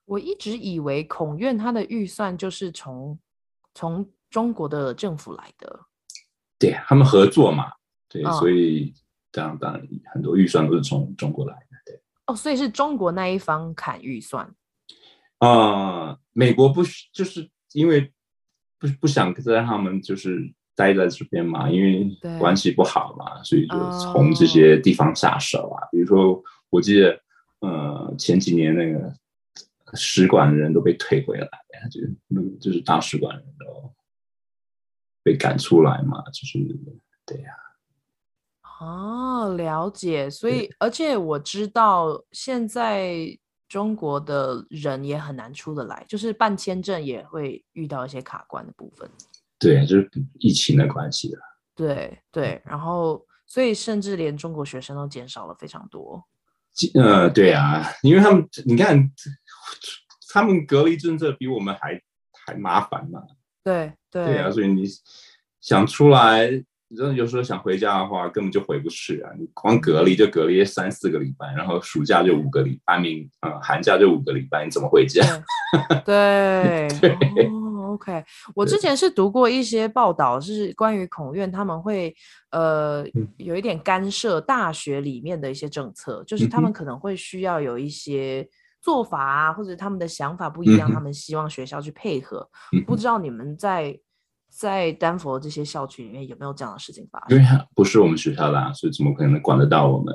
[0.05, 3.19] 我一直以为孔院它的预算就是从
[3.75, 5.80] 从中国的政府来的，
[6.57, 7.71] 对，他们合作嘛，
[8.07, 8.93] 对，哦、所以
[9.32, 11.77] 当然当然很多预算都是从中国来的。
[11.86, 14.45] 对哦，所以是中国那一方砍预算
[15.38, 16.19] 啊、呃？
[16.34, 16.82] 美国不
[17.13, 18.11] 就是因为
[18.78, 21.70] 不不想再让他们就是待在这边嘛？
[21.70, 22.09] 因为
[22.39, 25.86] 关系不好嘛，所以就从这些地方下手啊。
[25.86, 27.22] 哦、比如说，我记得
[27.59, 29.13] 呃前几年那个
[29.95, 31.49] 使馆的人都被退回来，
[31.91, 33.93] 就那就是大使馆人都
[35.24, 36.59] 被赶出来嘛，就是
[37.26, 37.67] 对呀、啊。
[38.80, 40.30] 哦，了解。
[40.30, 43.38] 所以，而且我知道现在
[43.70, 49.09] 中国的人也很难出得来，就是办签证也会遇到一些卡关的部分。
[49.57, 50.09] 对，就是
[50.39, 51.39] 疫情的关系了。
[51.76, 56.22] 对对，然后所以甚至连中国学生都减少了非常多。
[56.95, 59.09] 呃，对啊，因为他们你看，
[60.34, 62.01] 他们隔离政策比我们还
[62.45, 63.22] 还麻烦嘛。
[63.63, 64.26] 对对。
[64.26, 64.84] 对啊，所以你
[65.61, 66.65] 想出来。
[66.92, 69.30] 你真的有时候想回家的话，根本就回不去啊！
[69.38, 75.24] 你光隔离就隔离三四个礼拜，然后暑假就五个礼拜，明呃寒假就五个礼拜，你怎么回家？
[76.04, 77.12] 对，对
[77.46, 78.26] 哦，OK。
[78.56, 82.12] 我之前是读过一些报道，是关于孔院他们会
[82.50, 83.06] 呃
[83.38, 88.50] 有一点干涉大学里面的一些政策，就是他们可能会需要有一些
[88.82, 92.50] 做法啊，或者他们的想法不一样，他们希望学校去配合。
[92.88, 93.96] 不知道你们在。
[94.50, 97.38] 在丹佛这些校区里面有没有这样的事情发生？
[97.38, 100.14] 因为不是我们学校的啊，所以怎么可能管得到我们？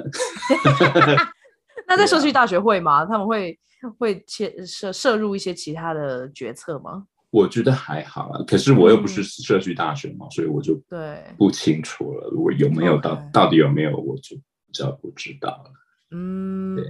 [1.86, 3.04] 那在社区大学会吗？
[3.06, 3.58] 他们会
[3.98, 7.04] 会切涉涉入一些其他的决策吗？
[7.30, 12.28] 我觉得还好啊，可是我又不是社区大学嘛，嗯、所以我就对不清楚了。
[12.30, 15.72] 如果有没有到.到底有没有，我就比较不知道了。
[16.10, 16.84] 嗯，对，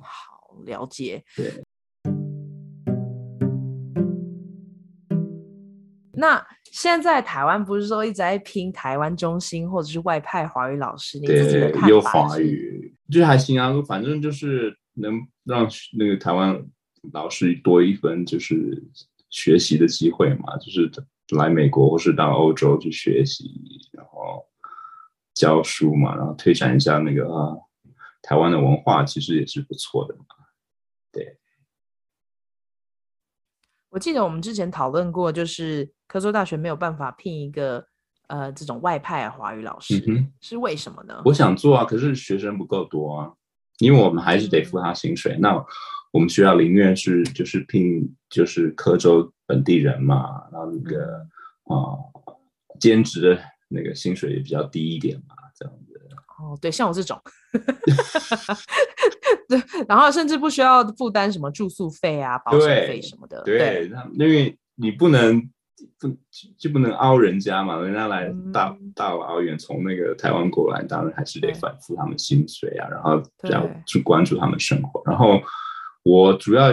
[0.00, 1.24] 好了解。
[1.36, 1.64] 对。
[6.18, 11.18] 那现在台湾不是说一直在拼台湾中心或者是外派华语老师？
[11.20, 11.88] 你自己的看法？
[11.88, 15.14] 有华语就还行啊，反正就是能
[15.44, 16.60] 让那个台湾
[17.12, 18.82] 老师多一分就是
[19.30, 20.90] 学习的机会嘛，就是
[21.36, 23.44] 来美国或是到欧洲去学习，
[23.92, 24.44] 然后
[25.34, 27.56] 教书嘛，然后推展一下那个啊
[28.22, 30.24] 台湾的文化，其实也是不错的嘛。
[31.12, 31.38] 对，
[33.90, 35.90] 我记得我们之前讨论过，就是。
[36.08, 37.86] 科州大学没有办法聘一个
[38.28, 41.20] 呃这种外派华语老师，嗯、是为什么呢？
[41.26, 43.30] 我想做啊，可是学生不够多啊，
[43.80, 45.34] 因为我们还是得付他薪水。
[45.34, 45.66] 嗯、那
[46.10, 51.18] 我们学校宁愿是就是聘就是科州本地人嘛，然后那个
[51.64, 52.40] 啊、呃、
[52.80, 55.34] 兼职的那个薪水也比较低一点嘛。
[56.38, 57.20] 哦，对，像我这种，
[59.48, 63.42] 对，然后甚至不需要负担什么住宿费啊、保险费什么的。
[63.42, 65.40] 对，对因为你不能
[65.98, 66.08] 不
[66.56, 73.20] 就不能凹人家嘛，人家来大、嗯、大老远从那个台湾过来，当然还是得反复他们薪水啊，然后
[73.50, 75.02] 要去关注他们生活。
[75.04, 75.40] 然后
[76.04, 76.72] 我主要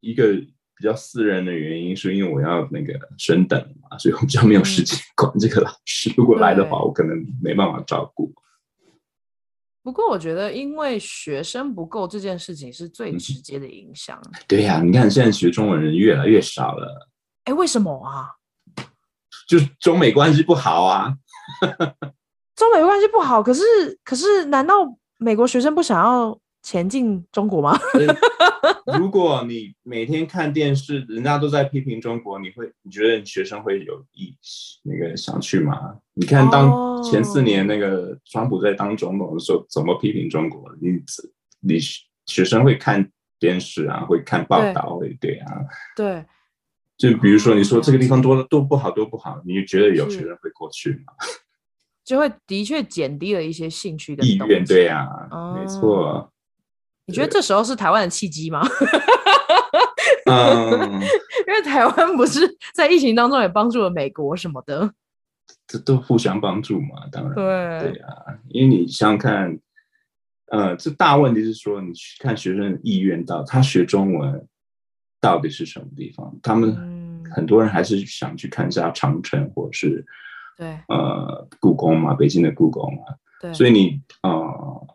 [0.00, 0.34] 一个
[0.76, 6.10] 比较私人的原因，是因为我要那个升等嘛，所以我比较没有时间管这个老师。
[6.10, 8.34] 嗯、如果来的话，我可能没办法照顾。
[9.84, 14.18] 不过我觉得，因为学生不够这件事情是最直接的影响。
[14.24, 17.08] 嗯、对呀、啊，你看现在学中文人越来越少了。
[17.44, 18.30] 哎，为什么啊？
[19.46, 21.14] 就是中美关系不好啊。
[22.56, 23.62] 中美关系不好，可是
[24.02, 24.74] 可是，难道
[25.18, 26.40] 美国学生不想要？
[26.64, 27.78] 前进中国吗？
[28.98, 34.34] 如果你每天看电视，人家都在批评中国，你会你觉得学生会有意
[34.82, 35.98] 那个想去吗？
[36.14, 40.64] 你看当前四年那个川普在当总统的时候，怎么批评中国？
[40.80, 40.88] 你
[41.60, 41.78] 你
[42.24, 45.52] 学生会看电视啊，会看报道，会，对啊，
[45.94, 46.24] 对。
[46.96, 51.12] 就比如说你说这个地方多多不好，多不好，你觉得有学生会过去吗？
[52.04, 55.06] 就会的确减低了一些兴趣的意愿，对啊，
[55.58, 56.30] 没错。
[57.06, 58.62] 你觉得这时候是台湾的契机吗？
[60.26, 60.92] 嗯，
[61.46, 62.40] 因为台湾不是
[62.74, 64.90] 在疫情当中也帮助了美国什么的，
[65.66, 67.44] 这都互相帮助嘛，当然对
[67.92, 68.14] 对啊，
[68.48, 69.58] 因为你想想看，
[70.46, 74.48] 呃，这大问题是说，你去看学生的意愿到他学中文
[75.20, 76.34] 到底是什么地方？
[76.42, 80.06] 他们很多人还是想去看一下长城，或者是
[80.56, 84.86] 对呃故宫嘛，北京的故宫嘛，对，所以你呃。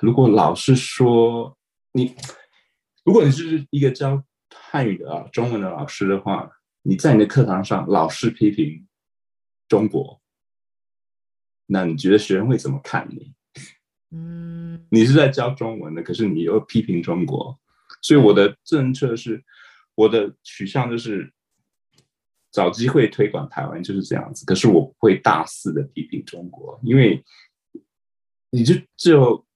[0.00, 1.56] 如果老师说
[1.92, 2.14] 你，
[3.04, 4.22] 如果你是一个教
[4.54, 6.50] 汉语的啊中文的老师的话，
[6.82, 8.86] 你在你的课堂上老是批评
[9.68, 10.20] 中国，
[11.66, 13.32] 那你觉得学生会怎么看你？
[14.10, 17.58] 嗯，你是在教中文的，可是你又批评中国，
[18.00, 19.42] 所以我的政策是，
[19.94, 21.32] 我的取向就是
[22.50, 27.24] 找机会推广台湾就是这样子，可是我不会大肆的批评中国，因为
[28.50, 29.46] 你就只有。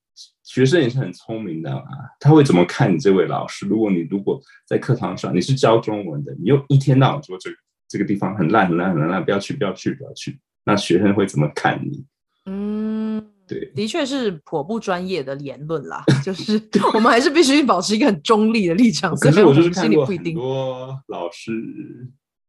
[0.46, 1.82] 学生也是很聪明的啊，
[2.20, 3.66] 他会怎么看你这位老师？
[3.66, 7.56] 如果你如果在课堂上你是教中文的，你又一天到晚说这个
[7.88, 12.06] 这个地方很烂很烂很烂，不要去不要去不要去，那学生会怎么看你？
[12.44, 16.62] 嗯，对，的确是颇不专业的言论啦， 就是
[16.94, 19.16] 我们还是必须保持一个很中立的立场。
[19.16, 21.50] 可是我就是看过很多老师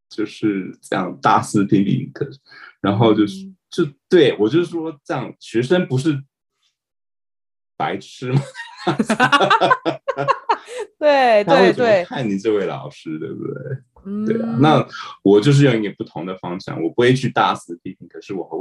[0.07, 2.29] 就是这样大肆批评，可
[2.79, 6.21] 然后就是、嗯、就对我就是说这样，学生不是。
[7.77, 8.41] 白痴吗？
[10.99, 13.53] 对对对，看你这位老师，对不对？
[14.05, 14.57] 嗯，对啊。
[14.59, 14.85] 那
[15.23, 18.57] 我就是用一个不同的方向，我不会去大肆批评，可是我会。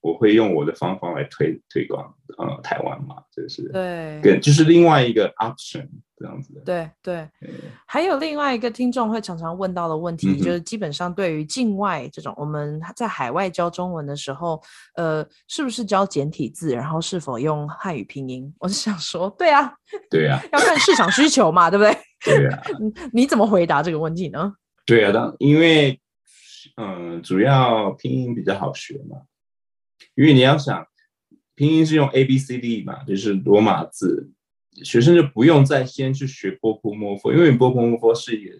[0.00, 5.86] 我会用我的方法来推推广，呃，台湾嘛，就是对，跟就是另外一个 option
[6.16, 6.60] 这样子的。
[6.62, 7.28] 对对，
[7.86, 14.62] 还有另外一个听众会常常问到的问题，嗯、就是基本上对于境外这种我们在海外教中文的时候，
[14.94, 18.50] 呃，是不是教简体字，然后是否用汉语拼音？
[18.58, 19.74] 我是想说，对啊，
[20.10, 21.94] 对啊，要看市场需求嘛，对不对？
[22.24, 22.62] 对啊，
[23.12, 24.54] 你怎么回答这个问题呢？
[24.86, 26.00] 对啊，当因为
[26.76, 29.18] 嗯、呃，主要拼音比较好学嘛。
[30.14, 30.86] 因为你要想，
[31.54, 34.30] 拼音是用 A B C D 嘛，就是罗马字，
[34.82, 38.58] 学生就不用再先去学波普莫佛，因为波普莫佛是一个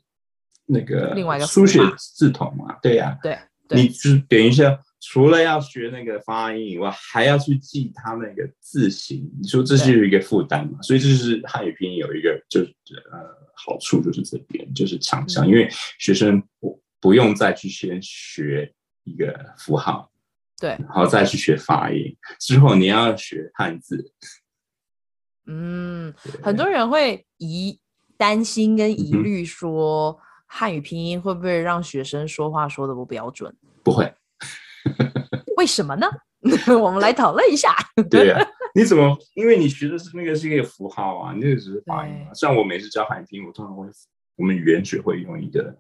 [0.67, 3.39] 那个另外一个书写字统嘛，对呀、啊，对，
[3.71, 10.81] 你就是等一下，除了要学那个发音以外，还要去记它那个字形，你说这是一个负担嘛？
[10.83, 12.75] 所以这是汉语拼音有一个就是
[13.11, 13.19] 呃
[13.55, 15.69] 好处，就是这边就是强项，嗯、因为
[15.99, 18.71] 学生不不用再去先学
[19.05, 20.10] 一个符号。
[20.61, 24.13] 对，然后再去学发音，之后你要学汉字。
[25.47, 27.81] 嗯，很多人会疑
[28.17, 33.57] 担心跟疑虑说，汉语拼音会不会让学生说话说的不标准？
[33.83, 34.15] 不会。
[35.57, 36.07] 为什么呢？
[36.81, 37.75] 我们来讨论一下。
[38.11, 39.19] 对呀、啊，你怎么？
[39.35, 42.33] 因为你学的是那个是一个符号啊，那个只是发音嘛。
[42.35, 43.87] 像我每次教汉语拼音，我通常会，
[44.37, 45.77] 我们语言学会用一个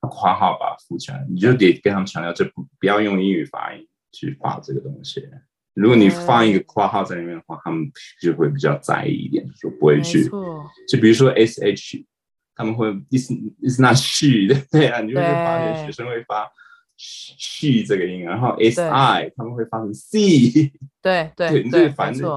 [0.00, 3.86] 括号把它附起来，你就得跟他们强调，这不不要用英语发音。
[4.12, 5.28] 去发这个东西，
[5.74, 7.90] 如果你放一个括号在里面的话，他们
[8.20, 10.28] 就会比较在意一点，就不会去。
[10.88, 12.04] 就比如说 S H，
[12.54, 13.30] 他们会 is
[13.62, 16.50] is not she，对啊，你就会发现学生会发
[16.96, 20.72] she 这个音，然后 S I 他们会发成 C。
[21.00, 22.28] 对 对对，对，反正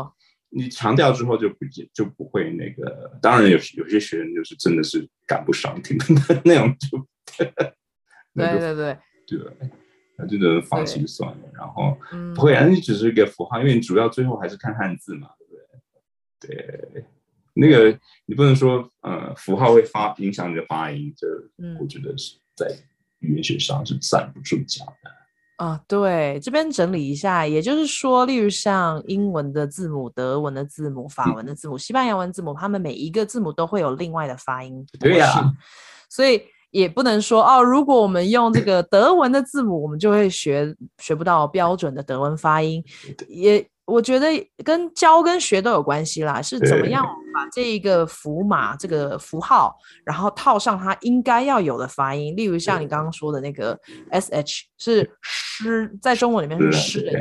[0.50, 3.18] 你强调之后就不就不会那个。
[3.22, 7.08] 当然有有些学生就是真的是赶不上听的那种就。
[7.38, 7.52] 对
[8.60, 9.68] 对对对，那
[10.28, 11.38] 就只能放弃算了。
[11.54, 11.98] 然后
[12.36, 15.56] 不会啊，你只是一个符号，因为你主要最后还是看汉字嘛，对不
[16.48, 16.56] 对？
[16.56, 17.06] 对，
[17.54, 21.28] 那个你不能说呃符号会发影响你的发音，这
[21.80, 22.68] 我觉得是在
[23.20, 25.12] 语言学上是站不住脚的。
[25.58, 34.84] 啊，对，这边整理一下，也就是说，例如像英文的字母、德文的字母、法文的字母、西班牙文字母，他们每一个字母都会有另外的发音。
[35.00, 35.54] 对呀、啊，
[36.10, 36.42] 所以
[36.72, 42.84] 也不能说哦，如果我们用这个德文的字母，我们就会学学不到标准的德文发音，
[43.28, 43.66] 也。
[43.86, 44.28] 我觉得
[44.64, 47.04] 跟教跟学都有关系啦，是怎么样
[47.34, 52.34] 把这一个符码这个符号，然后套上它应该要有的发音。
[52.34, 53.78] 例如像你刚刚说的那个
[54.12, 57.12] sh 是诗，在中文里面是诗的，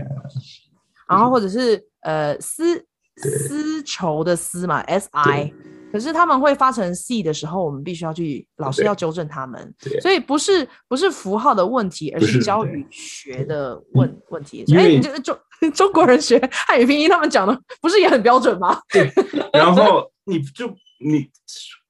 [1.09, 2.79] 然后或者是呃丝
[3.17, 5.53] 丝绸的丝嘛 si。
[5.93, 14.65] 可是他们会发成 C 的时候，我们必须要去，老师要纠正他们，所以不是不是符号的问题，而是教语学的问问题。
[14.75, 15.37] 哎，你这中
[15.75, 18.81] 中国人学汉语拼音，他们讲的不是也很标准吗？
[18.89, 19.11] 对。
[19.53, 20.69] 然后你就
[21.05, 21.29] 你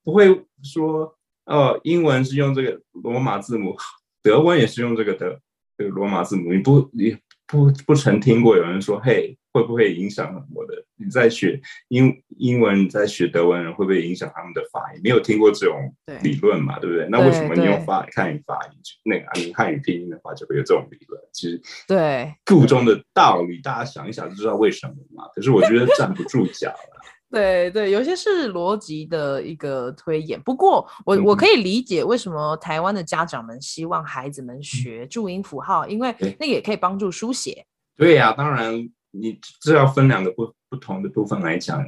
[0.02, 3.76] 不会说，哦，英文是用这个罗马字母，
[4.22, 5.38] 德文也是用这个德
[5.76, 9.36] 这个罗马字母，你不你不不曾听过有人说，嘿。
[9.52, 10.74] 会不会影响我的？
[10.96, 15.00] 你在学英英文，在学德文，人会不会影响他们的发音？
[15.02, 16.78] 没有听过这种理论嘛？
[16.78, 17.08] 对，对不对？
[17.08, 18.72] 那为什么你用法汉语发音，
[19.04, 21.20] 那个汉语拼音的话，就会有这种理论？
[21.32, 25.24] 其实对故中的道理，大家想一想就知道为什么嘛。
[25.34, 27.00] 可是我觉得站不住脚了。
[27.32, 30.38] 对对，有些是逻辑的一个推演。
[30.42, 37.64] 不过我、嗯、我可以理解为什么台湾的家长们希望孩子们学注音符号，因为那个也可以帮助书写。
[37.96, 38.90] 对呀、啊，当然。
[39.10, 41.84] 你这要分两个不不同的部分来讲，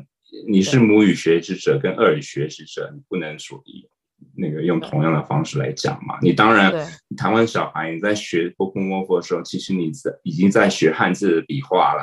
[0.49, 3.89] 你是母语学习者跟二语学习者，你不能属于
[4.37, 6.19] 那个用同样的方式来讲嘛。
[6.21, 6.73] 你当然，
[7.17, 12.03] 台湾小孩你在学波波摸佛的时候，其实你在已经在学汉字的笔画了，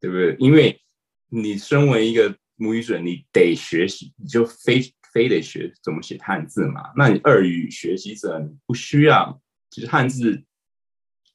[0.00, 0.36] 对不对？
[0.38, 0.80] 因为
[1.28, 4.80] 你身为一个母语者，你得学习，你就非
[5.12, 6.92] 非得学怎么写汉字嘛。
[6.96, 10.42] 那你二语学习者，你不需要，其实汉字。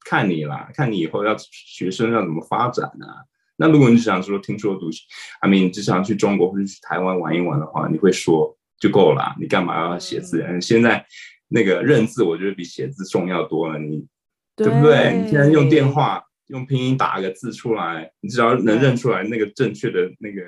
[0.10, 3.22] 看你啦，看你以后要学生要怎么发展啊？
[3.58, 5.04] 那如果你只想说听说读写
[5.42, 9.36] ，I mean 只想去中国或者去台湾玩一玩的话，你会说就够了。
[9.40, 10.44] 你干嘛要写字？
[10.48, 11.06] 嗯，现在
[11.48, 13.78] 那个认字，我觉得比写字重要多了。
[13.78, 14.08] 你
[14.56, 15.22] 对，对不对？
[15.22, 20.42] 你现在用电话用拼音打个字出来，你只要能认出来那个正确的那个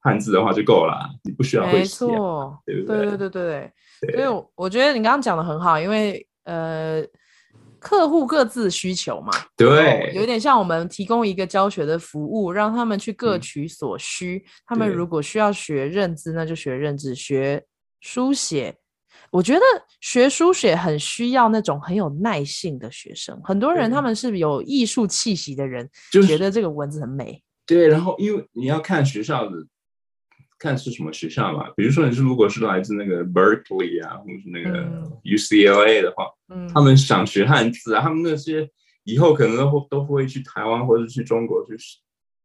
[0.00, 1.08] 汉字的话就够了。
[1.24, 2.04] 你不需要会写，
[2.66, 2.96] 对不对？
[2.98, 3.70] 对对对对
[4.02, 4.14] 对。
[4.14, 7.02] 所以我觉得你刚刚讲的很好，因为呃。
[7.80, 14.36] 客户各自需求嘛，对，有点像我们提供一个教学的服务，让他们去各取所需。
[14.36, 17.64] 嗯、他们如果需要学认字，那就学认字；学
[18.00, 18.76] 书写，
[19.30, 19.60] 我觉得
[20.00, 23.40] 学书写很需要那种很有耐性的学生。
[23.42, 27.42] 很多人他们是有艺术气息的人，就觉得这个文字很美。
[27.66, 29.56] 对，然后因为你要看学校的。
[30.60, 34.84] 看是什么学校吧，比如说你是如果是来自那个 Berkeley 啊，或者是那个
[35.24, 38.68] UCLA 的话，嗯，他们想学汉字啊，他们那些
[39.04, 41.74] 以后可能都会都会去台湾或者去中国去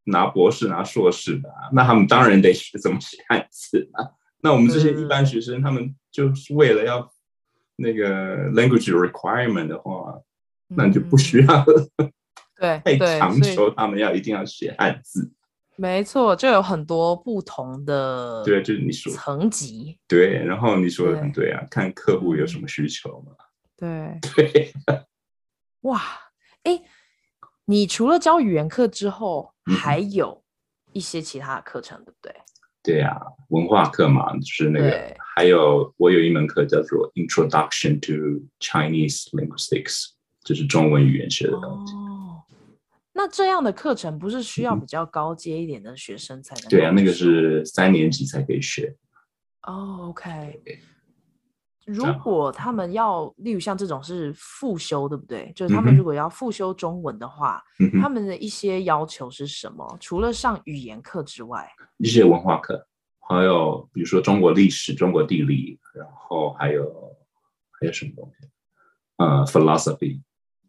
[0.05, 4.07] 拿博士拿硕士的啊，那他们当然得学怎么写汉字啊。
[4.41, 7.11] 那我们这些一般学生，他们就是为了要
[7.75, 10.21] 那个 language requirement 的话，
[10.69, 11.65] 那你就不需要
[12.57, 15.33] 对 太强求他们要一定要写汉字。
[15.77, 19.97] 没错，就有很多不同的对，就是你说层级。
[20.07, 21.51] 对，然后你说的很对。
[21.51, 23.33] 啊，对看客户有什么需求嘛。
[23.77, 24.19] 对。
[24.35, 24.73] 对，
[25.81, 26.01] 哇，
[26.63, 26.81] 哎，
[27.65, 30.41] 你除了教语言课之后，嗯，还有
[30.93, 32.33] 一些其他的课程，对不对？
[32.81, 33.19] 对啊，
[33.49, 40.11] 文化课嘛，就是那个，还有我有一门课叫做 Introduction to Chinese Linguistics，
[40.43, 41.93] 就是中文语言学的东西。
[41.93, 42.04] 哦
[43.17, 46.69] 那这样的课程不是需要比较高阶一点的学生才能？
[46.69, 48.93] 对啊，那个是三年级才可以学。
[49.63, 50.61] 哦、oh，OK。
[51.85, 55.49] 如果他们要，例如像这种是复修，对不对？
[55.55, 59.97] 就是他们如果要复修中文的话，嗯，他们的一些要求是什么？
[60.01, 62.85] 除了上语言课之外，一些文化课，
[63.29, 67.15] 还有比如说中国历史、中国地理，然后还有
[67.79, 68.47] 还有什么东西？
[69.17, 69.45] 呃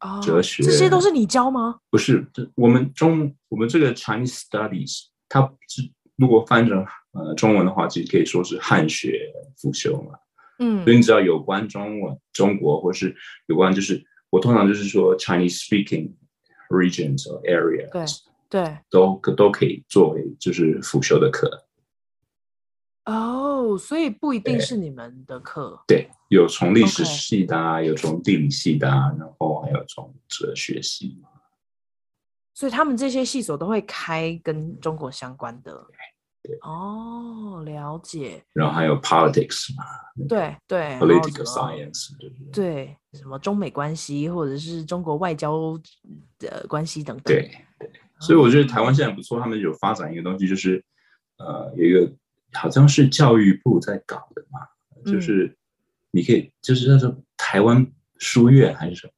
[0.00, 0.26] ，philosophy。
[0.26, 1.78] 哲学，这些都是你教吗？
[1.90, 10.18] 不是，这我们中我们这个 Chinese Studies，它是如果翻成呃中文的话，其实可以说是汉学辅修嘛。
[10.58, 13.14] 嗯，所以你只要有关中文、中国，或是
[13.46, 16.12] 有关就是我通常就是说 Chinese speaking
[16.70, 21.65] regions or areas，对对，都都可以作为就是辅修的课。
[23.06, 25.80] 哦，所以不一定是你们的课。
[25.86, 31.16] 对，有从历史系的啊，有从地理系的啊，然后还有从哲学系。
[32.52, 35.72] 所以他们这些系所都会开跟中国相关的。
[36.42, 36.58] 对。
[36.62, 38.42] 哦，了解。
[38.52, 39.84] 然后还有 politics 嘛？
[40.28, 42.50] 对对，political science，对对？
[42.52, 45.78] 对，什么中美关系或者是中国外交
[46.40, 47.36] 的关系等等。
[47.36, 47.48] 对
[47.78, 47.88] 对。
[48.18, 50.84] 所以我觉得台湾现在不错，他们有发展一个东西，就是
[51.38, 52.12] 呃，有一个。
[52.56, 54.60] 好像是教育部在搞的嘛，
[55.04, 55.56] 嗯、就是
[56.10, 57.86] 你可以，就是那种台湾
[58.18, 59.12] 书院还是什么？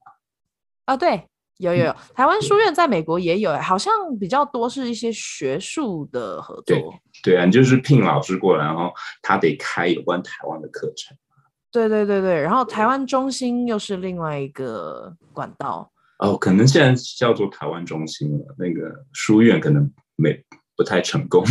[0.84, 1.22] 啊、哦，对，
[1.59, 6.62] 有有有，台湾书院在美国也有，好像比较多是一些学术的合作。
[6.64, 6.82] 对
[7.22, 11.16] 对啊，你就是聘老师过来，然后他得开有关台湾的课程。
[11.70, 15.93] 对对对对，然后台湾中心又是另外一个管道。
[16.18, 20.43] 哦，可能现在叫做台湾中心了，那个书院可能没
[20.74, 21.45] 不太成功。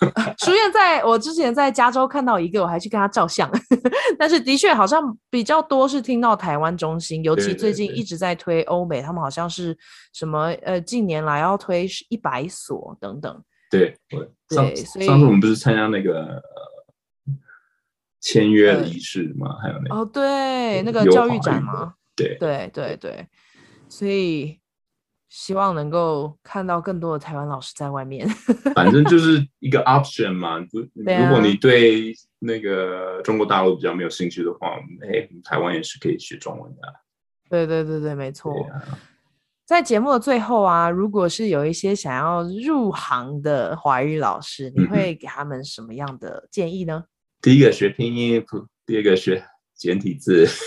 [0.42, 3.50] 书院在我之前在加州看到一个，我还去跟他照相。
[4.18, 9.76] 但是的确好像比较多是听到台湾中心，尤其最近一直在推欧美，他们好像是
[10.12, 13.42] 什么呃，近年来要推一百所等等。
[13.70, 16.42] 对，对，所以上次我们不是参加那个
[18.20, 19.56] 签约的仪式吗？
[19.62, 21.94] 还有那个哦，对，那个教育展吗？
[22.16, 23.28] 对，对，对，对，
[23.88, 24.58] 所以。
[25.30, 28.28] 希望能够看到更多的台湾老师在外面。
[28.74, 30.58] 反正就是一个 option 嘛。
[30.58, 34.72] 如果你对那个中国大陆比较没有兴趣的话，
[35.02, 36.80] 哎，台湾也是可以学中文的。
[37.48, 38.54] 对对对对，没错。
[39.64, 47.04] 在节目的最后啊，如果是有一些想要入行的华语老师，你会给他们什么样的建议呢？
[47.40, 48.44] 第一个学拼音，
[48.84, 49.44] 第二个学
[49.76, 50.44] 简体字。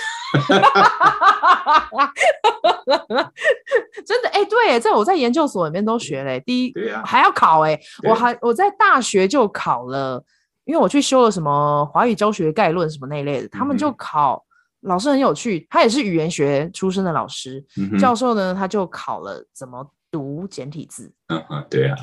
[4.05, 6.41] 真的哎、欸，对，这我在研究所里面都学嘞。
[6.45, 10.23] 第一，对啊、还要考哎，我还我在大学就考了，
[10.65, 14.45] 因为我去修了什么华语教学概论什么那一类的，他们就考。
[14.85, 21.09] 老师很有趣，他也是语言学出身的老师，嗯、教授呢他就考了怎么读简体字。
[21.27, 21.95] 嗯嗯，对啊，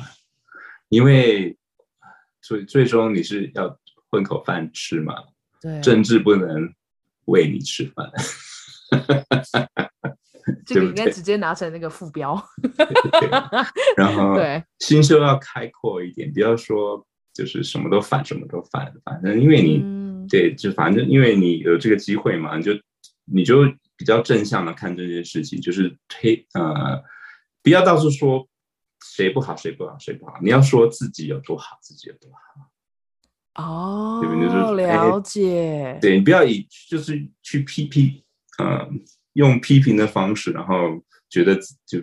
[0.89, 1.55] 因为
[2.41, 3.77] 最最终你是要
[4.09, 5.13] 混口饭吃嘛，
[5.61, 6.73] 对，政治不能
[7.25, 8.11] 喂你吃饭。
[10.65, 12.35] 这个应该直接拿成那个副标。
[13.97, 18.93] 然后， 对，心胸要开阔一点，不要说就是什么都反，什么都反。
[19.03, 22.71] 反正因为你、嗯、对，就反正因为你有这个机会嘛，你就
[23.25, 27.03] 你就比较正向的看这件事情，就是推呃，
[27.63, 28.47] 不要到处说
[29.03, 30.37] 谁不好，谁不好，谁不好。
[30.41, 32.69] 你要说自己有多好，自己有多好。
[33.53, 34.49] 哦，对不对？
[34.49, 35.97] 就是了解。
[36.01, 38.23] 对，你不要以就是去批评，
[38.57, 38.89] 嗯、呃。
[39.33, 41.55] 用批评的方式，然后觉得
[41.85, 41.99] 就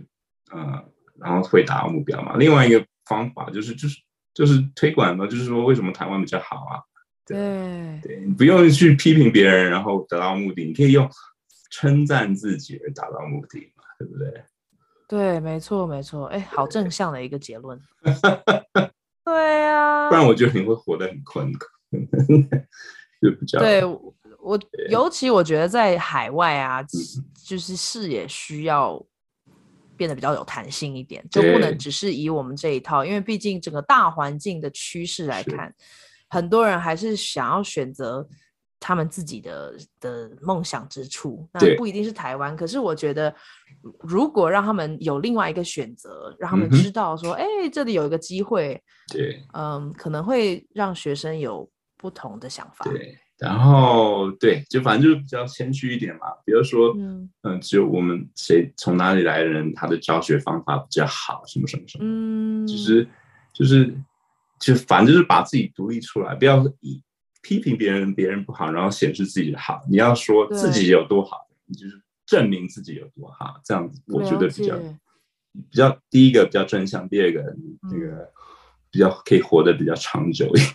[0.51, 0.85] 呃，
[1.19, 2.37] 然后会达到目标嘛。
[2.37, 3.99] 另外一个方法就是就是
[4.35, 6.81] 就是推广嘛，就是说为什么台湾比较好啊？
[7.27, 11.07] 对对，你不用去批评别人，然后得到目的，你可以用
[11.71, 14.45] 称赞自己而达到目的嘛，对不对？
[15.07, 17.79] 对，没错没错，哎，好正向的一个结论。
[19.25, 21.53] 对呀、啊，不然我觉得你会活得很困，
[23.21, 23.83] 就比较对。
[24.49, 26.83] 我尤其我觉得在海外啊，
[27.45, 28.99] 就是视野需要
[29.95, 35.75] 变得比较有弹性一点，就不能只是以我们这一套，因为毕竟整个大环境的趋势来看，
[36.31, 38.27] 很多人还是想要选择
[38.81, 42.57] 他们自己的的梦想之处，那不一定是台湾。
[42.57, 43.35] 可是我觉得，
[44.01, 48.83] 如果让他们有另外一个选择，让他们知道说，哎、嗯，这里有一个机会，
[49.13, 52.87] 对，嗯，可能会让学生有不同的想法。
[52.91, 53.19] 对。
[53.39, 56.27] 然后对，就反正就是比较谦虚一点嘛。
[56.45, 63.07] 比如说，嗯，嗯只有我们谁从哪里来的人，他的教学方法比较好，什么什么什么，嗯，就是
[63.53, 63.95] 就是
[64.59, 67.01] 就反正就是把自己独立出来，不要以
[67.41, 69.85] 批评别人别人不好，然后显示自己的好。
[69.89, 74.77] 你要说自己有多好，你就是证明自己有多好，这样子我觉得比较
[75.71, 78.29] 比较第一个比较正向，第二个那个
[78.91, 80.73] 比较可以活得比较长久一点。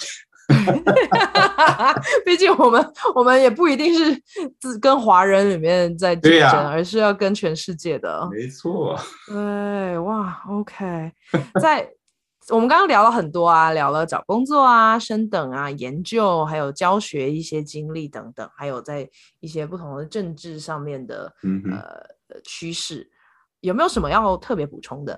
[2.25, 4.21] 毕竟我们我们也不一定是
[4.59, 8.27] 自跟华人里面在竞争，啊，而是要跟全世界的。
[8.31, 8.99] 没错。
[9.27, 11.11] 对，哇，OK，
[11.61, 11.89] 在
[12.49, 23.09] 我们刚刚聊了很多啊，聊了找工作啊、升等啊、研究，还有教学一些经历等等，还有在一些不同的政治上面的、嗯、呃趋势，
[23.61, 25.13] 有没有什么要特别补充的？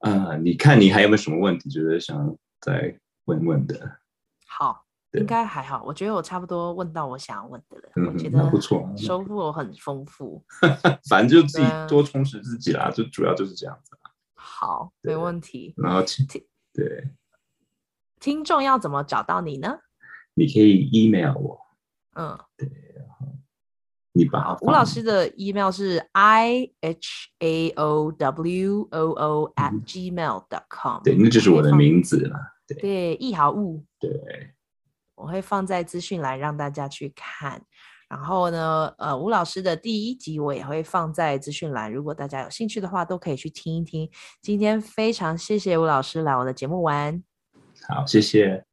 [0.00, 2.96] 啊、呃，你看你还有没有什么问题，觉得想再
[3.26, 3.97] 问问的？
[4.58, 5.84] 好，应该还好。
[5.84, 7.92] 我觉得我差不多问到我想要问的了。
[7.94, 10.44] 嗯、我觉得不错，收获很丰富。
[11.08, 13.96] 反正就自己多充实自己啦，就主要就是这样子。
[14.34, 15.74] 好，没问题。
[15.76, 16.44] 然后听，
[16.74, 17.08] 对，
[18.18, 19.78] 听众要怎么找到你呢？
[20.34, 21.60] 你可以 email 我。
[22.16, 22.68] 嗯，对，
[24.10, 31.00] 你把吴老师的 email 是 i h a o w o o at gmail dot com。
[31.04, 32.36] 对，那就是我的名字了。
[32.66, 33.84] 对，对，易豪物。
[33.98, 34.10] 对，
[35.14, 37.62] 我会放在资讯栏让大家去看。
[38.08, 44.08] 然后呢，呃，吴老师的第一集我也会放在资讯栏，如果大家有兴趣的话，都可以去听一听。
[44.40, 47.22] 今天非常谢谢吴老师来我的节目玩。
[47.86, 48.64] 好，谢谢。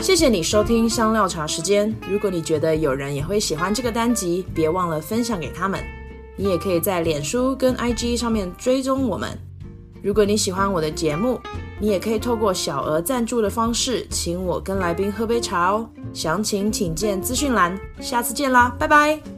[0.00, 1.94] 谢谢你收听香料茶时间。
[2.08, 5.95] 如果你觉得有人也会喜欢这个单集，别忘了分享给他们。
[6.36, 9.36] 你也可以在脸书跟 IG 上面追踪我们。
[10.02, 11.40] 如果你喜欢我的节目，
[11.80, 15.88] 你也可以透过小额赞助的方式，请我跟来宾喝杯茶哦。
[16.12, 17.76] 详情请见资讯栏。
[18.00, 19.35] 下次见啦，拜拜。